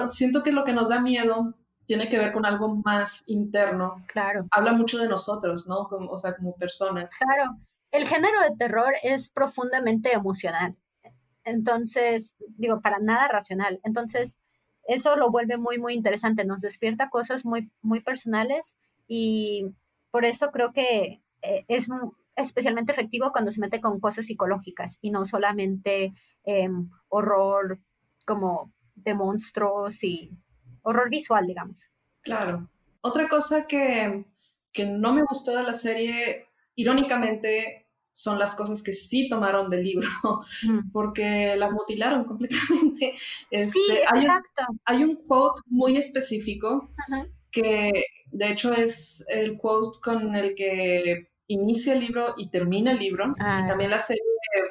siento 0.08 0.42
que 0.42 0.52
lo 0.52 0.64
que 0.64 0.74
nos 0.74 0.90
da 0.90 1.00
miedo 1.00 1.54
tiene 1.86 2.08
que 2.08 2.18
ver 2.18 2.32
con 2.32 2.44
algo 2.44 2.76
más 2.84 3.24
interno. 3.26 4.04
Claro. 4.08 4.46
Habla 4.50 4.72
mucho 4.72 4.98
de 4.98 5.08
nosotros, 5.08 5.66
¿no? 5.66 5.88
Como, 5.88 6.10
o 6.10 6.18
sea, 6.18 6.36
como 6.36 6.54
personas. 6.54 7.16
Claro. 7.16 7.56
El 7.90 8.06
género 8.06 8.40
de 8.42 8.56
terror 8.56 8.92
es 9.02 9.30
profundamente 9.30 10.12
emocional. 10.12 10.76
Entonces, 11.44 12.34
digo, 12.58 12.80
para 12.82 12.98
nada 12.98 13.26
racional. 13.28 13.80
Entonces, 13.84 14.38
eso 14.86 15.16
lo 15.16 15.30
vuelve 15.30 15.56
muy, 15.56 15.78
muy 15.78 15.94
interesante. 15.94 16.44
Nos 16.44 16.60
despierta 16.60 17.08
cosas 17.08 17.46
muy, 17.46 17.70
muy 17.80 18.00
personales 18.00 18.76
y 19.08 19.66
por 20.10 20.26
eso 20.26 20.50
creo 20.50 20.72
que 20.72 21.22
eh, 21.42 21.64
es 21.68 21.88
especialmente 22.36 22.92
efectivo 22.92 23.32
cuando 23.32 23.50
se 23.50 23.60
mete 23.60 23.80
con 23.80 23.98
cosas 23.98 24.26
psicológicas 24.26 24.98
y 25.00 25.10
no 25.10 25.24
solamente 25.24 26.12
em, 26.44 26.90
horror 27.08 27.80
como 28.24 28.72
de 28.94 29.14
monstruos 29.14 30.04
y 30.04 30.30
horror 30.82 31.10
visual, 31.10 31.46
digamos. 31.46 31.88
Claro. 32.22 32.70
Otra 33.00 33.28
cosa 33.28 33.66
que, 33.66 34.26
que 34.72 34.86
no 34.86 35.12
me 35.12 35.22
gustó 35.22 35.56
de 35.56 35.62
la 35.62 35.74
serie, 35.74 36.48
irónicamente, 36.74 37.86
son 38.12 38.38
las 38.38 38.54
cosas 38.54 38.82
que 38.82 38.94
sí 38.94 39.28
tomaron 39.28 39.68
del 39.68 39.84
libro, 39.84 40.08
porque 40.92 41.54
las 41.56 41.74
mutilaron 41.74 42.24
completamente. 42.24 43.14
Este, 43.50 43.70
sí, 43.70 43.86
exacto. 43.90 44.62
Hay 44.86 45.04
un, 45.04 45.16
quote 45.26 45.60
muy 45.66 45.96
específico 45.98 46.90
que, 47.50 47.92
de 48.32 48.48
hecho, 48.48 48.72
es 48.72 49.24
el 49.28 49.58
quote 49.58 49.98
con 50.02 50.34
el 50.34 50.54
que 50.54 51.28
inicia 51.48 51.92
el 51.92 52.00
libro 52.00 52.34
y 52.36 52.50
termina 52.50 52.92
el 52.92 52.98
libro. 52.98 53.26
Y 53.28 53.40
ah. 53.40 53.64
también 53.66 53.90
la 53.90 53.98
serie 53.98 54.22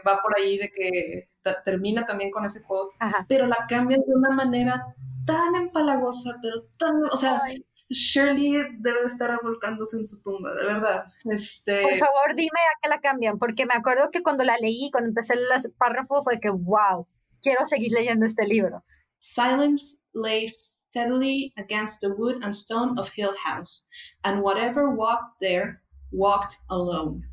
va 0.08 0.20
por 0.22 0.38
ahí 0.38 0.58
de 0.58 0.70
que 0.70 1.28
termina 1.64 2.06
también 2.06 2.32
con 2.32 2.46
ese 2.46 2.64
quote, 2.64 2.96
pero 3.28 3.48
la 3.48 3.66
cambian 3.68 4.02
de 4.02 4.14
una 4.14 4.32
manera 4.32 4.86
tan 5.26 5.56
empalagosa, 5.56 6.38
pero 6.42 6.64
tan, 6.78 7.04
o 7.12 7.18
sea, 7.18 7.42
Shirley 7.90 8.54
debe 8.80 9.02
de 9.02 9.08
estar 9.08 9.38
volcándose 9.44 9.98
en 9.98 10.06
su 10.06 10.22
tumba, 10.22 10.54
de 10.54 10.66
verdad. 10.66 11.06
Este... 11.26 11.82
Por 11.82 11.98
favor, 11.98 12.36
dime 12.36 12.50
a 12.50 12.80
qué 12.82 12.90
la 12.90 13.00
cambian, 13.00 13.38
porque 13.38 13.66
me 13.66 13.74
acuerdo 13.74 14.10
que 14.12 14.24
cuando 14.24 14.44
la 14.44 14.58
leí, 14.58 14.90
cuando 14.92 15.10
empecé 15.10 15.34
el 15.34 15.46
párrafo, 15.78 16.24
fue 16.24 16.40
que, 16.40 16.50
wow, 16.50 17.08
quiero 17.42 17.68
seguir 17.68 17.92
leyendo 17.92 18.26
este 18.26 18.48
libro. 18.48 18.84
Silence 19.18 20.04
lay 20.14 20.48
steadily 20.48 21.54
against 21.58 22.02
the 22.02 22.10
wood 22.10 22.44
and 22.44 22.54
stone 22.54 23.00
of 23.00 23.10
Hill 23.16 23.34
House, 23.44 23.88
and 24.24 24.42
whatever 24.42 24.90
walked 24.90 25.40
there 25.40 25.82
walked 26.16 26.58
alone. 26.70 27.24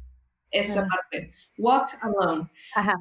Esa 0.51 0.87
parte. 0.87 1.33
Walked 1.59 1.99
alone. 2.03 2.51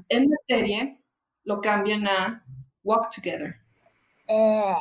En 0.09 0.29
la 0.29 0.37
serie 0.47 0.97
lo 1.43 1.59
cambian 1.59 2.07
a 2.07 2.43
walk 2.83 3.09
together. 3.13 3.55
Eh. 4.27 4.75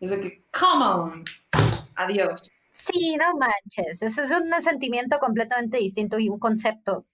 Es 0.00 0.10
de 0.10 0.20
que, 0.20 0.44
come 0.52 0.84
on. 0.84 1.24
Adiós. 1.96 2.48
Sí, 2.72 3.16
no 3.16 3.32
manches. 3.38 4.02
Eso 4.02 4.22
es 4.22 4.30
un 4.30 4.52
sentimiento 4.62 5.18
completamente 5.18 5.78
distinto 5.78 6.18
y 6.18 6.28
un 6.28 6.38
concepto 6.38 7.06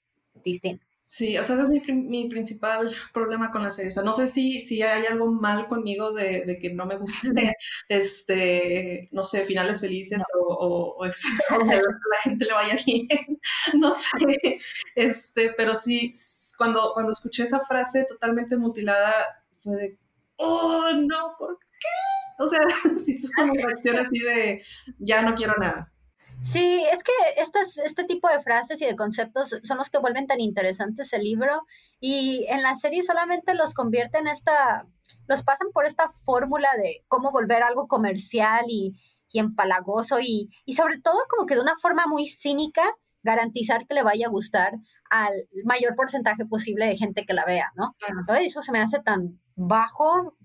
distinto. 0.45 0.85
Sí, 1.13 1.37
o 1.37 1.45
sea, 1.45 1.57
ese 1.57 1.65
es 1.65 1.69
mi, 1.69 1.83
mi, 1.93 2.27
principal 2.27 2.91
problema 3.13 3.51
con 3.51 3.63
la 3.63 3.69
serie. 3.69 3.91
O 3.91 3.93
sea, 3.93 4.03
no 4.03 4.15
sé 4.15 4.27
si, 4.27 4.63
si 4.63 4.81
hay 4.81 5.05
algo 5.05 5.31
mal 5.31 5.69
conmigo 5.69 6.11
de, 6.15 6.43
de 6.47 6.59
que 6.59 6.73
no 6.73 6.87
me 6.87 6.97
guste, 6.97 7.55
este, 7.87 9.11
no 9.13 9.23
sé, 9.23 9.45
finales 9.45 9.83
felices 9.83 10.23
o, 10.41 10.95
o, 10.99 11.05
este, 11.05 11.29
que 11.51 11.77
la 11.77 12.19
gente 12.23 12.47
le 12.47 12.53
vaya 12.55 12.77
bien, 12.87 13.09
no 13.75 13.93
sé, 13.93 14.09
este, 14.95 15.53
pero 15.55 15.75
sí, 15.75 16.13
cuando, 16.57 16.93
cuando 16.95 17.13
escuché 17.13 17.43
esa 17.43 17.61
frase 17.67 18.07
totalmente 18.09 18.57
mutilada, 18.57 19.13
fue 19.63 19.77
de, 19.77 19.99
oh, 20.37 20.93
no, 20.95 21.35
¿por 21.39 21.59
qué? 21.59 22.43
O 22.43 22.49
sea, 22.49 22.61
si 22.97 23.21
tú 23.21 23.29
una 23.37 23.53
reacción 23.53 23.99
así 23.99 24.19
de, 24.19 24.65
ya 24.99 25.21
no 25.21 25.35
quiero 25.35 25.57
nada. 25.61 25.93
Sí, 26.43 26.85
es 26.91 27.05
que 27.05 27.13
estas, 27.37 27.79
este 27.79 28.05
tipo 28.05 28.29
de 28.29 28.41
frases 28.41 28.81
y 28.83 28.87
de 28.87 28.97
conceptos 28.97 29.61
son 29.63 29.79
los 29.79 29.91
que 29.91 29.99
vuelven 29.99 30.27
tan 30.27 30.41
interesantes 30.41 31.13
el 31.13 31.23
libro 31.23 31.63
y 32.01 32.47
en 32.49 32.63
la 32.63 32.75
serie 32.75 33.03
solamente 33.03 33.55
los 33.55 33.75
convierten 33.75 34.27
en 34.27 34.33
esta, 34.33 34.87
los 35.29 35.43
pasan 35.45 35.69
por 35.73 35.87
esta 35.87 36.11
fórmula 36.25 36.69
de 36.77 37.05
cómo 37.07 37.31
volver 37.31 37.63
algo 37.63 37.87
comercial 37.87 38.65
y, 38.69 38.97
y 39.31 39.39
empalagoso 39.39 40.19
y, 40.21 40.51
y 40.65 40.73
sobre 40.73 41.01
todo 41.01 41.19
como 41.31 41.47
que 41.47 41.55
de 41.55 41.61
una 41.61 41.77
forma 41.81 42.07
muy 42.07 42.27
cínica 42.27 42.83
garantizar 43.23 43.87
que 43.87 43.95
le 43.95 44.03
vaya 44.03 44.27
a 44.27 44.31
gustar 44.31 44.73
al 45.11 45.33
mayor 45.65 45.95
porcentaje 45.95 46.45
posible 46.47 46.87
de 46.87 46.97
gente 46.97 47.25
que 47.25 47.35
la 47.35 47.45
vea, 47.45 47.71
¿no? 47.77 47.95
Entonces 48.09 48.47
eso 48.47 48.63
se 48.63 48.73
me 48.73 48.81
hace 48.81 48.99
tan 49.01 49.39
bajo 49.55 50.37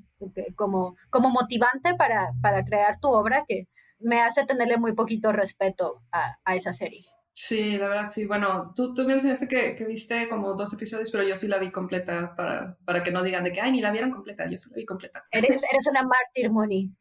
como, 0.56 0.96
como 1.10 1.30
motivante 1.30 1.96
para, 1.96 2.34
para 2.42 2.64
crear 2.66 3.00
tu 3.00 3.08
obra 3.10 3.46
que 3.48 3.68
me 4.00 4.22
hace 4.22 4.46
tenerle 4.46 4.78
muy 4.78 4.94
poquito 4.94 5.32
respeto 5.32 6.04
a, 6.12 6.38
a 6.44 6.56
esa 6.56 6.74
serie. 6.74 7.06
Sí, 7.34 7.78
la 7.78 7.88
verdad, 7.88 8.08
sí. 8.08 8.26
Bueno, 8.26 8.74
tú, 8.76 8.96
tú 8.96 9.04
mencionaste 9.04 9.48
que, 9.48 9.76
que, 9.76 9.86
viste 9.86 10.28
como 10.28 10.56
dos 10.56 10.74
episodios, 10.74 11.12
pero 11.12 11.24
yo 11.24 11.36
sí 11.36 11.48
la 11.48 11.60
vi 11.60 11.72
completa 11.72 12.36
para, 12.36 12.78
para 12.84 13.04
que 13.04 13.12
no 13.12 13.22
digan 13.22 13.44
de 13.44 13.54
que, 13.54 13.62
ay, 13.62 13.72
ni 13.72 13.80
la 13.80 13.92
vieron 13.92 14.10
completa, 14.10 14.50
yo 14.50 14.58
sí 14.58 14.72
la 14.72 14.78
vi 14.78 14.86
completa. 14.86 15.24
Eres, 15.30 15.62
eres 15.72 15.88
una 15.88 16.02
mártir, 16.02 16.50
Moni. 16.50 16.96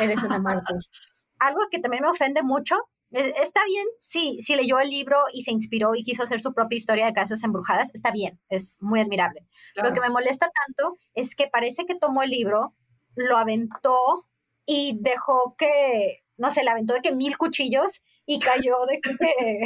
Eres 0.00 0.22
una 0.22 0.38
mártir. 0.38 0.76
Algo 1.40 1.62
que 1.72 1.80
también 1.80 2.04
me 2.04 2.08
ofende 2.08 2.44
mucho, 2.44 2.76
está 3.10 3.64
bien 3.66 3.84
si, 3.98 4.40
si 4.40 4.54
leyó 4.54 4.78
el 4.78 4.90
libro 4.90 5.18
y 5.32 5.42
se 5.42 5.50
inspiró 5.50 5.94
y 5.94 6.02
quiso 6.02 6.22
hacer 6.22 6.40
su 6.40 6.54
propia 6.54 6.76
historia 6.76 7.06
de 7.06 7.12
casas 7.12 7.42
embrujadas, 7.42 7.90
está 7.92 8.12
bien, 8.12 8.40
es 8.48 8.78
muy 8.80 9.00
admirable. 9.00 9.44
Lo 9.74 9.92
que 9.92 10.00
me 10.00 10.10
molesta 10.10 10.48
tanto 10.66 10.98
es 11.14 11.34
que 11.34 11.48
parece 11.48 11.86
que 11.86 11.96
tomó 11.96 12.22
el 12.22 12.30
libro, 12.30 12.76
lo 13.16 13.36
aventó 13.36 14.28
y 14.66 14.98
dejó 15.00 15.56
que 15.58 16.22
no 16.40 16.50
sé, 16.50 16.64
le 16.64 16.70
aventó 16.70 16.94
de 16.94 17.00
que 17.00 17.12
mil 17.12 17.36
cuchillos 17.36 18.00
y 18.24 18.38
cayó 18.38 18.78
de 18.88 19.00
que 19.00 19.60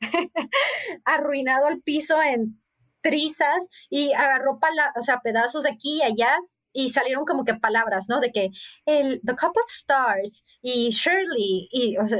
arruinado 1.04 1.66
al 1.66 1.80
piso 1.80 2.20
en 2.22 2.60
trizas 3.00 3.68
y 3.88 4.12
agarró 4.12 4.60
o 4.96 5.02
sea, 5.02 5.20
pedazos 5.20 5.62
de 5.62 5.70
aquí 5.70 5.98
y 5.98 6.02
allá 6.02 6.36
y 6.72 6.90
salieron 6.90 7.24
como 7.24 7.44
que 7.44 7.54
palabras, 7.54 8.08
¿no? 8.08 8.20
De 8.20 8.30
que 8.30 8.50
el 8.84 9.20
The 9.24 9.32
Cup 9.32 9.52
of 9.56 9.68
Stars 9.68 10.44
y 10.60 10.90
Shirley 10.90 11.68
y, 11.72 11.96
o 11.96 12.06
sea, 12.06 12.18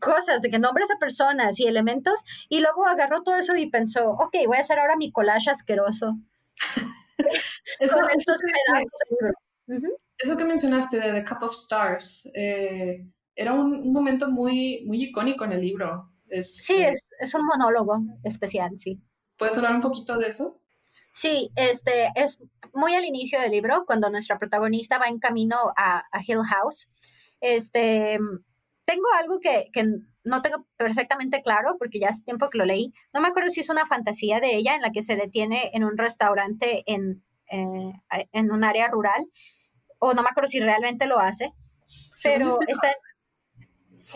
cosas, 0.00 0.42
de 0.42 0.50
que 0.50 0.58
nombres 0.58 0.88
de 0.88 0.96
personas 0.96 1.58
y 1.60 1.66
elementos, 1.66 2.20
y 2.48 2.60
luego 2.60 2.86
agarró 2.86 3.22
todo 3.22 3.36
eso 3.36 3.56
y 3.56 3.70
pensó, 3.70 4.10
ok, 4.10 4.36
voy 4.46 4.56
a 4.56 4.60
hacer 4.60 4.78
ahora 4.78 4.96
mi 4.96 5.12
collage 5.12 5.50
asqueroso. 5.50 6.18
eso, 7.80 7.96
con 7.98 8.10
estos 8.10 8.38
pedazos 8.40 8.92
de 9.10 9.16
libro. 9.20 9.47
Eso 10.18 10.36
que 10.36 10.44
mencionaste 10.44 10.98
de 10.98 11.12
The 11.12 11.24
Cup 11.24 11.42
of 11.42 11.52
Stars, 11.52 12.28
eh, 12.34 13.06
era 13.34 13.52
un, 13.54 13.92
momento 13.92 14.28
muy, 14.28 14.82
muy 14.86 15.04
icónico 15.04 15.44
en 15.44 15.52
el 15.52 15.60
libro. 15.60 16.10
sí, 16.42 16.74
eh, 16.74 16.90
es, 16.90 17.08
es, 17.20 17.34
un 17.34 17.46
monólogo 17.46 18.00
especial, 18.24 18.78
sí. 18.78 19.00
¿Puedes 19.36 19.56
hablar 19.56 19.74
un 19.74 19.80
poquito 19.80 20.18
de 20.18 20.26
eso? 20.26 20.60
Sí, 21.12 21.50
este 21.56 22.10
es 22.14 22.42
muy 22.74 22.94
al 22.94 23.04
inicio 23.04 23.40
del 23.40 23.52
libro, 23.52 23.84
cuando 23.86 24.10
nuestra 24.10 24.38
protagonista 24.38 24.98
va 24.98 25.06
en 25.06 25.18
camino 25.18 25.56
a, 25.76 26.04
a 26.10 26.20
Hill 26.26 26.42
House. 26.44 26.88
Este, 27.40 28.18
tengo 28.84 29.06
algo 29.16 29.38
que, 29.38 29.70
que, 29.72 29.84
no 30.24 30.42
tengo 30.42 30.66
perfectamente 30.76 31.40
claro 31.42 31.76
porque 31.78 32.00
ya 32.00 32.08
hace 32.08 32.22
tiempo 32.22 32.50
que 32.50 32.58
lo 32.58 32.66
leí. 32.66 32.92
No 33.14 33.20
me 33.20 33.28
acuerdo 33.28 33.50
si 33.50 33.60
es 33.60 33.70
una 33.70 33.86
fantasía 33.86 34.40
de 34.40 34.56
ella 34.56 34.74
en 34.74 34.82
la 34.82 34.90
que 34.90 35.02
se 35.02 35.16
detiene 35.16 35.70
en 35.72 35.84
un 35.84 35.96
restaurante 35.96 36.82
en, 36.86 37.24
eh, 37.50 37.92
en 38.32 38.50
un 38.50 38.62
área 38.62 38.88
rural 38.88 39.26
o 39.98 40.14
no 40.14 40.22
me 40.22 40.28
acuerdo 40.30 40.48
si 40.48 40.60
realmente 40.60 41.06
lo 41.06 41.18
hace. 41.18 41.52
Pero 42.22 42.58
está... 42.66 42.90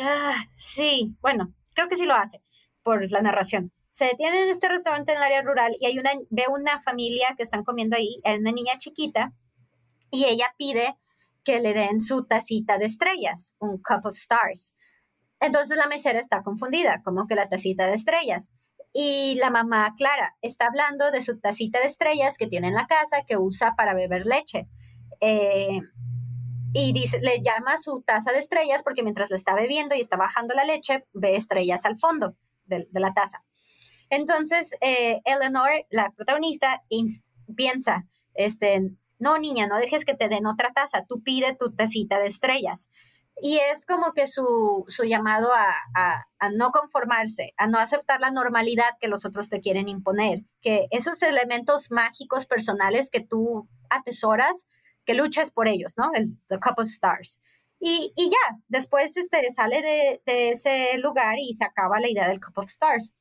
Ah, 0.03 0.45
sí, 0.55 1.17
bueno, 1.21 1.55
creo 1.75 1.89
que 1.89 1.97
sí 1.97 2.07
lo 2.07 2.15
hace 2.15 2.43
por 2.83 3.11
la 3.11 3.23
narración 3.23 3.73
se 3.93 4.07
detienen 4.07 4.45
en 4.45 4.49
este 4.49 4.69
restaurante 4.69 5.13
en 5.13 5.19
el 5.19 5.23
área 5.23 5.43
rural 5.43 5.77
y 5.79 5.87
hay 5.87 5.99
una, 5.99 6.11
ve 6.31 6.47
una 6.49 6.81
familia 6.81 7.35
que 7.37 7.43
están 7.43 7.63
comiendo 7.63 7.95
ahí, 7.95 8.21
hay 8.25 8.39
una 8.39 8.51
niña 8.51 8.79
chiquita, 8.79 9.35
y 10.11 10.25
ella 10.25 10.55
pide 10.57 10.97
que 11.45 11.61
le 11.61 11.75
den 11.75 12.01
su 12.01 12.25
tacita 12.25 12.79
de 12.79 12.87
estrellas, 12.87 13.55
un 13.59 13.83
cup 13.83 14.07
of 14.07 14.15
stars. 14.15 14.75
Entonces 15.41 15.77
la 15.77 15.89
mesera 15.89 16.21
está 16.21 16.43
confundida, 16.43 17.03
como 17.03 17.27
que 17.27 17.35
la 17.35 17.49
tacita 17.49 17.87
de 17.87 17.95
estrellas. 17.95 18.53
Y 18.95 19.37
la 19.37 19.51
mamá, 19.51 19.93
Clara, 19.97 20.37
está 20.41 20.67
hablando 20.67 21.11
de 21.11 21.21
su 21.21 21.39
tacita 21.39 21.81
de 21.81 21.87
estrellas 21.87 22.37
que 22.39 22.47
tiene 22.47 22.69
en 22.69 22.75
la 22.75 22.87
casa, 22.87 23.25
que 23.27 23.37
usa 23.37 23.75
para 23.77 23.95
beber 23.95 24.25
leche. 24.25 24.69
Eh, 25.23 25.81
y 26.75 26.93
dice, 26.93 27.21
le 27.21 27.41
llama 27.41 27.79
su 27.79 28.03
taza 28.03 28.33
de 28.33 28.39
estrellas 28.39 28.83
porque 28.83 29.03
mientras 29.03 29.31
la 29.31 29.37
está 29.37 29.55
bebiendo 29.55 29.95
y 29.95 30.01
está 30.01 30.19
bajando 30.19 30.55
la 30.55 30.65
leche, 30.65 31.07
ve 31.15 31.37
estrellas 31.37 31.87
al 31.87 31.99
fondo 31.99 32.35
de 32.67 32.87
la 32.93 33.15
taza. 33.15 33.43
Entonces, 34.13 34.73
eh, 34.83 35.23
Eleanor, 35.25 35.71
la 35.91 36.11
protagonista, 36.11 36.83
piensa, 37.57 38.07
este, 38.35 38.91
no, 39.19 39.39
niña, 39.39 39.67
no 39.67 39.79
dejes 39.79 40.05
que 40.05 40.15
te 40.15 40.29
den 40.29 40.45
otra 40.47 40.75
taza, 40.75 41.07
tú 41.09 41.23
pide 41.23 41.57
tu 41.59 41.75
tacita 41.75 42.19
de 42.19 42.27
estrellas. 42.27 42.91
Y 43.41 43.57
es 43.57 43.87
como 43.87 44.13
que 44.13 44.27
su, 44.27 44.85
llamado 45.03 45.51
a, 45.55 46.27
no 46.53 46.73
conformarse, 46.73 47.55
a 47.57 47.69
no 47.69 47.79
aceptar 47.79 48.21
la 48.21 48.31
normalidad 48.31 48.91
que 49.01 49.09
los 49.09 49.25
otros 49.25 49.49
te 49.49 49.61
quieren 49.61 49.89
imponer, 49.89 50.45
que 50.61 50.89
esos 50.91 51.23
elementos 51.23 51.91
mágicos 51.91 52.45
personales 52.45 53.09
que 53.11 53.21
tú 53.21 53.67
atesoras, 53.89 54.67
que 55.05 55.15
luches 55.15 55.51
por 55.51 55.69
ellos, 55.69 55.95
¿no? 55.97 56.11
El 56.15 56.37
The 56.49 56.59
Cup 56.59 56.75
of 56.79 56.89
Stars. 56.89 57.41
Y, 57.81 58.13
ya, 58.17 58.59
después 58.69 59.17
este, 59.17 59.51
sale 59.51 59.83
de, 59.83 60.23
de, 60.25 60.51
ese 60.51 60.97
lugar 60.99 61.37
y 61.41 61.53
se 61.53 61.65
acaba 61.65 61.99
la 61.99 62.09
idea 62.09 62.29
del 62.29 62.41
Cup 62.41 62.59
of 62.59 62.67
Stars. 62.67 63.13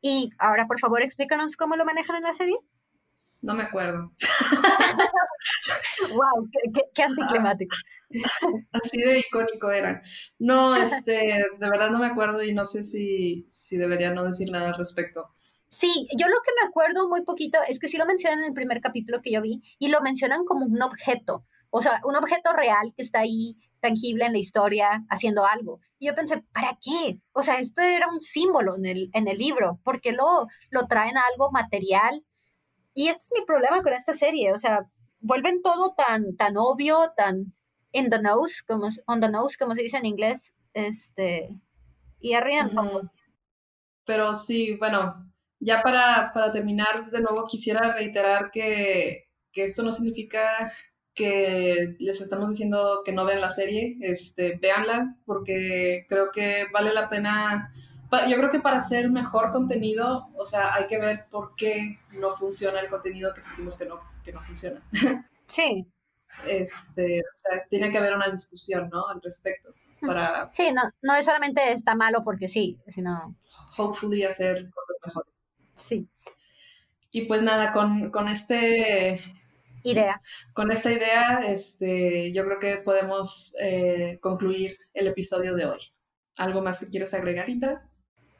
Y 0.00 0.30
ahora, 0.38 0.66
por 0.66 0.80
favor, 0.80 1.02
explícanos 1.02 1.56
cómo 1.56 1.76
lo 1.76 1.84
manejan 1.84 2.16
en 2.16 2.22
la 2.22 2.32
serie. 2.32 2.58
No 3.40 3.54
me 3.54 3.64
acuerdo. 3.64 4.12
wow, 6.14 6.48
qué, 6.94 7.02
anticlimático. 7.02 7.76
Así 8.72 9.00
de 9.00 9.20
icónico 9.20 9.70
era. 9.70 10.00
No, 10.38 10.74
este, 10.74 11.44
de 11.58 11.70
verdad 11.70 11.90
no 11.90 11.98
me 11.98 12.06
acuerdo 12.06 12.42
y 12.42 12.52
no 12.52 12.64
sé 12.64 12.82
si, 12.82 13.46
si 13.50 13.76
debería 13.76 14.12
no 14.12 14.24
decir 14.24 14.50
nada 14.50 14.68
al 14.68 14.78
respecto. 14.78 15.34
Sí, 15.70 16.08
yo 16.16 16.28
lo 16.28 16.36
que 16.44 16.52
me 16.60 16.68
acuerdo 16.68 17.08
muy 17.08 17.22
poquito 17.22 17.58
es 17.68 17.78
que 17.78 17.88
sí 17.88 17.98
lo 17.98 18.06
mencionan 18.06 18.40
en 18.40 18.46
el 18.46 18.54
primer 18.54 18.80
capítulo 18.80 19.20
que 19.22 19.32
yo 19.32 19.42
vi 19.42 19.62
y 19.78 19.88
lo 19.88 20.00
mencionan 20.00 20.44
como 20.44 20.64
un 20.64 20.82
objeto, 20.82 21.44
o 21.70 21.82
sea, 21.82 22.00
un 22.04 22.16
objeto 22.16 22.52
real 22.54 22.94
que 22.96 23.02
está 23.02 23.20
ahí 23.20 23.56
tangible 23.80 24.24
en 24.24 24.32
la 24.32 24.38
historia 24.38 25.04
haciendo 25.10 25.44
algo. 25.44 25.80
Y 25.98 26.06
yo 26.06 26.14
pensé, 26.14 26.42
¿para 26.52 26.78
qué? 26.82 27.20
O 27.32 27.42
sea, 27.42 27.58
esto 27.58 27.82
era 27.82 28.08
un 28.08 28.20
símbolo 28.20 28.76
en 28.76 28.86
el, 28.86 29.10
en 29.12 29.28
el 29.28 29.36
libro, 29.36 29.78
¿por 29.84 30.00
qué 30.00 30.12
lo, 30.12 30.46
lo 30.70 30.86
traen 30.86 31.18
a 31.18 31.22
algo 31.32 31.50
material? 31.50 32.24
Y 32.94 33.08
este 33.08 33.22
es 33.24 33.30
mi 33.34 33.44
problema 33.44 33.82
con 33.82 33.92
esta 33.92 34.14
serie, 34.14 34.52
o 34.52 34.58
sea, 34.58 34.88
vuelven 35.20 35.62
todo 35.62 35.94
tan, 35.94 36.34
tan 36.36 36.56
obvio, 36.56 37.12
tan 37.16 37.54
in 37.92 38.10
the 38.10 38.20
nose, 38.20 38.62
como, 38.66 38.88
on 39.06 39.20
the 39.20 39.28
nose, 39.28 39.56
como 39.58 39.74
se 39.74 39.82
dice 39.82 39.98
en 39.98 40.06
inglés, 40.06 40.54
este, 40.72 41.50
y 42.20 42.34
arruinan 42.34 42.70
Pero 44.04 44.34
sí, 44.34 44.76
bueno, 44.76 45.27
ya 45.60 45.82
para, 45.82 46.32
para 46.32 46.52
terminar, 46.52 47.10
de 47.10 47.20
nuevo 47.20 47.46
quisiera 47.46 47.92
reiterar 47.92 48.50
que, 48.50 49.28
que 49.52 49.64
esto 49.64 49.82
no 49.82 49.92
significa 49.92 50.72
que 51.18 51.96
les 51.98 52.20
estamos 52.20 52.48
diciendo 52.48 53.02
que 53.04 53.12
no 53.12 53.24
vean 53.24 53.40
la 53.40 53.52
serie, 53.52 53.96
este, 54.00 54.56
véanla, 54.56 55.16
porque 55.26 56.06
creo 56.08 56.30
que 56.30 56.66
vale 56.72 56.92
la 56.92 57.08
pena. 57.08 57.72
Yo 58.28 58.36
creo 58.36 58.52
que 58.52 58.60
para 58.60 58.76
hacer 58.76 59.10
mejor 59.10 59.50
contenido, 59.50 60.28
o 60.36 60.46
sea, 60.46 60.72
hay 60.74 60.86
que 60.86 60.98
ver 60.98 61.26
por 61.28 61.56
qué 61.56 61.98
no 62.12 62.32
funciona 62.32 62.78
el 62.78 62.88
contenido 62.88 63.34
que 63.34 63.40
sentimos 63.40 63.76
que 63.76 63.86
no, 63.86 64.00
que 64.24 64.32
no 64.32 64.42
funciona. 64.42 64.80
Sí. 65.48 65.86
Este, 66.46 67.20
o 67.20 67.38
sea, 67.38 67.66
tiene 67.70 67.90
que 67.90 67.96
haber 67.96 68.14
una 68.14 68.28
discusión, 68.28 68.90
¿no? 68.92 69.08
Al 69.08 69.20
respecto. 69.22 69.72
Para, 70.02 70.50
sí, 70.52 70.70
no, 70.74 70.82
no 71.00 71.14
es 71.14 71.24
solamente 71.24 71.72
está 71.72 71.94
malo 71.94 72.22
porque 72.22 72.48
sí, 72.48 72.78
sino... 72.86 73.34
Hopefully 73.78 74.24
hacer 74.24 74.68
cosas 74.70 74.96
mejores. 75.06 75.37
Sí. 75.78 76.08
Y 77.10 77.22
pues 77.22 77.42
nada, 77.42 77.72
con, 77.72 78.10
con 78.10 78.28
este 78.28 79.20
idea. 79.82 80.20
Con 80.52 80.70
esta 80.70 80.92
idea, 80.92 81.40
este, 81.46 82.32
yo 82.32 82.44
creo 82.44 82.58
que 82.58 82.76
podemos 82.78 83.54
eh, 83.60 84.18
concluir 84.20 84.76
el 84.94 85.06
episodio 85.06 85.54
de 85.54 85.66
hoy. 85.66 85.78
¿Algo 86.36 86.62
más 86.62 86.80
que 86.80 86.88
quieres 86.88 87.14
agregar, 87.14 87.48
Indra? 87.48 87.88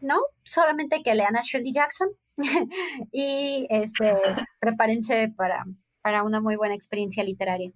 No, 0.01 0.21
solamente 0.45 1.03
que 1.03 1.15
lean 1.15 1.37
a 1.37 1.43
Shirley 1.43 1.73
Jackson 1.73 2.09
y 3.13 3.67
este, 3.71 4.13
prepárense 4.61 5.33
para, 5.37 5.65
para 6.03 6.23
una 6.23 6.41
muy 6.41 6.57
buena 6.57 6.75
experiencia 6.75 7.25
literaria. 7.25 7.73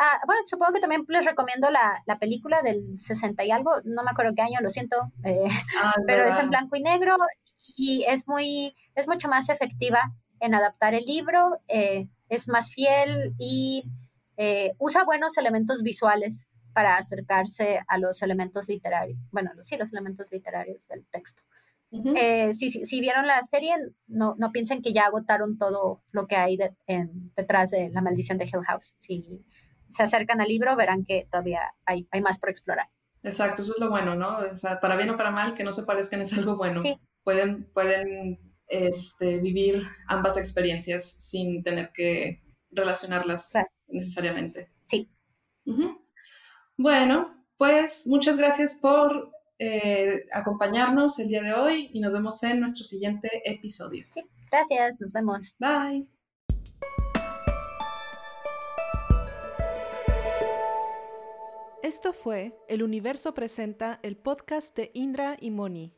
Ah, 0.00 0.20
bueno, 0.26 0.42
supongo 0.46 0.74
que 0.74 0.80
también 0.80 1.04
les 1.08 1.24
recomiendo 1.24 1.70
la, 1.70 2.02
la, 2.06 2.18
película 2.20 2.62
del 2.62 3.00
60 3.00 3.44
y 3.44 3.50
algo, 3.50 3.72
no 3.84 4.04
me 4.04 4.10
acuerdo 4.12 4.32
qué 4.36 4.42
año, 4.42 4.60
lo 4.62 4.70
siento, 4.70 4.96
eh, 5.24 5.48
ah, 5.82 5.94
pero 6.06 6.24
es 6.24 6.38
en 6.38 6.50
blanco 6.50 6.76
y 6.76 6.82
negro 6.82 7.16
y 7.76 8.04
es 8.06 8.26
muy, 8.28 8.74
es 8.94 9.08
mucho 9.08 9.28
más 9.28 9.48
efectiva 9.48 10.14
en 10.40 10.54
adaptar 10.54 10.94
el 10.94 11.04
libro. 11.04 11.60
Eh, 11.68 12.08
es 12.28 12.48
más 12.48 12.72
fiel 12.72 13.34
y 13.38 13.84
eh, 14.36 14.74
usa 14.78 15.04
buenos 15.04 15.38
elementos 15.38 15.82
visuales 15.82 16.46
para 16.72 16.96
acercarse 16.96 17.80
a 17.88 17.98
los 17.98 18.22
elementos 18.22 18.68
literarios, 18.68 19.18
bueno, 19.32 19.50
sí, 19.62 19.76
los 19.76 19.92
elementos 19.92 20.30
literarios 20.30 20.86
del 20.86 21.04
texto. 21.06 21.42
Eh, 21.90 22.52
si, 22.52 23.00
vieron 23.00 23.26
la 23.26 23.42
serie, 23.42 23.74
no, 24.06 24.36
no 24.38 24.52
piensen 24.52 24.82
que 24.82 24.92
ya 24.92 25.06
agotaron 25.06 25.56
todo 25.56 26.02
lo 26.12 26.26
que 26.26 26.36
hay 26.36 26.58
detrás 27.34 27.70
de 27.70 27.88
La 27.88 28.02
maldición 28.02 28.36
de 28.36 28.44
Hill 28.44 28.62
House. 28.66 28.94
Si 28.98 29.44
se 29.88 30.02
acercan 30.02 30.40
al 30.42 30.48
libro, 30.48 30.76
verán 30.76 31.04
que 31.04 31.26
todavía 31.30 31.62
hay, 31.86 32.06
hay 32.10 32.20
más 32.20 32.38
por 32.38 32.50
explorar. 32.50 32.88
Exacto, 33.22 33.62
eso 33.62 33.72
es 33.72 33.80
lo 33.80 33.90
bueno, 33.90 34.14
¿no? 34.14 34.36
O 34.52 34.56
sea, 34.56 34.80
para 34.80 34.96
bien 34.96 35.10
o 35.10 35.16
para 35.16 35.30
mal, 35.30 35.54
que 35.54 35.64
no 35.64 35.72
se 35.72 35.82
parezcan 35.82 36.20
es 36.20 36.36
algo 36.36 36.56
bueno. 36.56 36.78
Sí. 36.80 37.00
Pueden, 37.24 37.70
pueden 37.72 38.38
este, 38.68 39.38
vivir 39.38 39.82
ambas 40.06 40.36
experiencias 40.36 41.04
sin 41.18 41.62
tener 41.62 41.90
que 41.92 42.42
relacionarlas 42.70 43.52
necesariamente. 43.88 44.70
Sí. 44.86 45.10
Bueno, 46.76 47.44
pues 47.56 48.06
muchas 48.06 48.36
gracias 48.36 48.78
por 48.80 49.32
eh, 49.58 50.26
acompañarnos 50.32 51.18
el 51.18 51.28
día 51.28 51.42
de 51.42 51.52
hoy 51.52 51.90
y 51.92 52.00
nos 52.00 52.12
vemos 52.12 52.42
en 52.44 52.60
nuestro 52.60 52.84
siguiente 52.84 53.42
episodio. 53.44 54.06
Sí, 54.14 54.22
gracias, 54.50 55.00
nos 55.00 55.12
vemos. 55.12 55.56
Bye. 55.58 56.06
Esto 61.82 62.12
fue 62.12 62.54
El 62.68 62.82
Universo 62.82 63.34
Presenta, 63.34 63.98
el 64.02 64.16
podcast 64.16 64.76
de 64.76 64.90
Indra 64.94 65.36
y 65.40 65.50
Moni. 65.50 65.97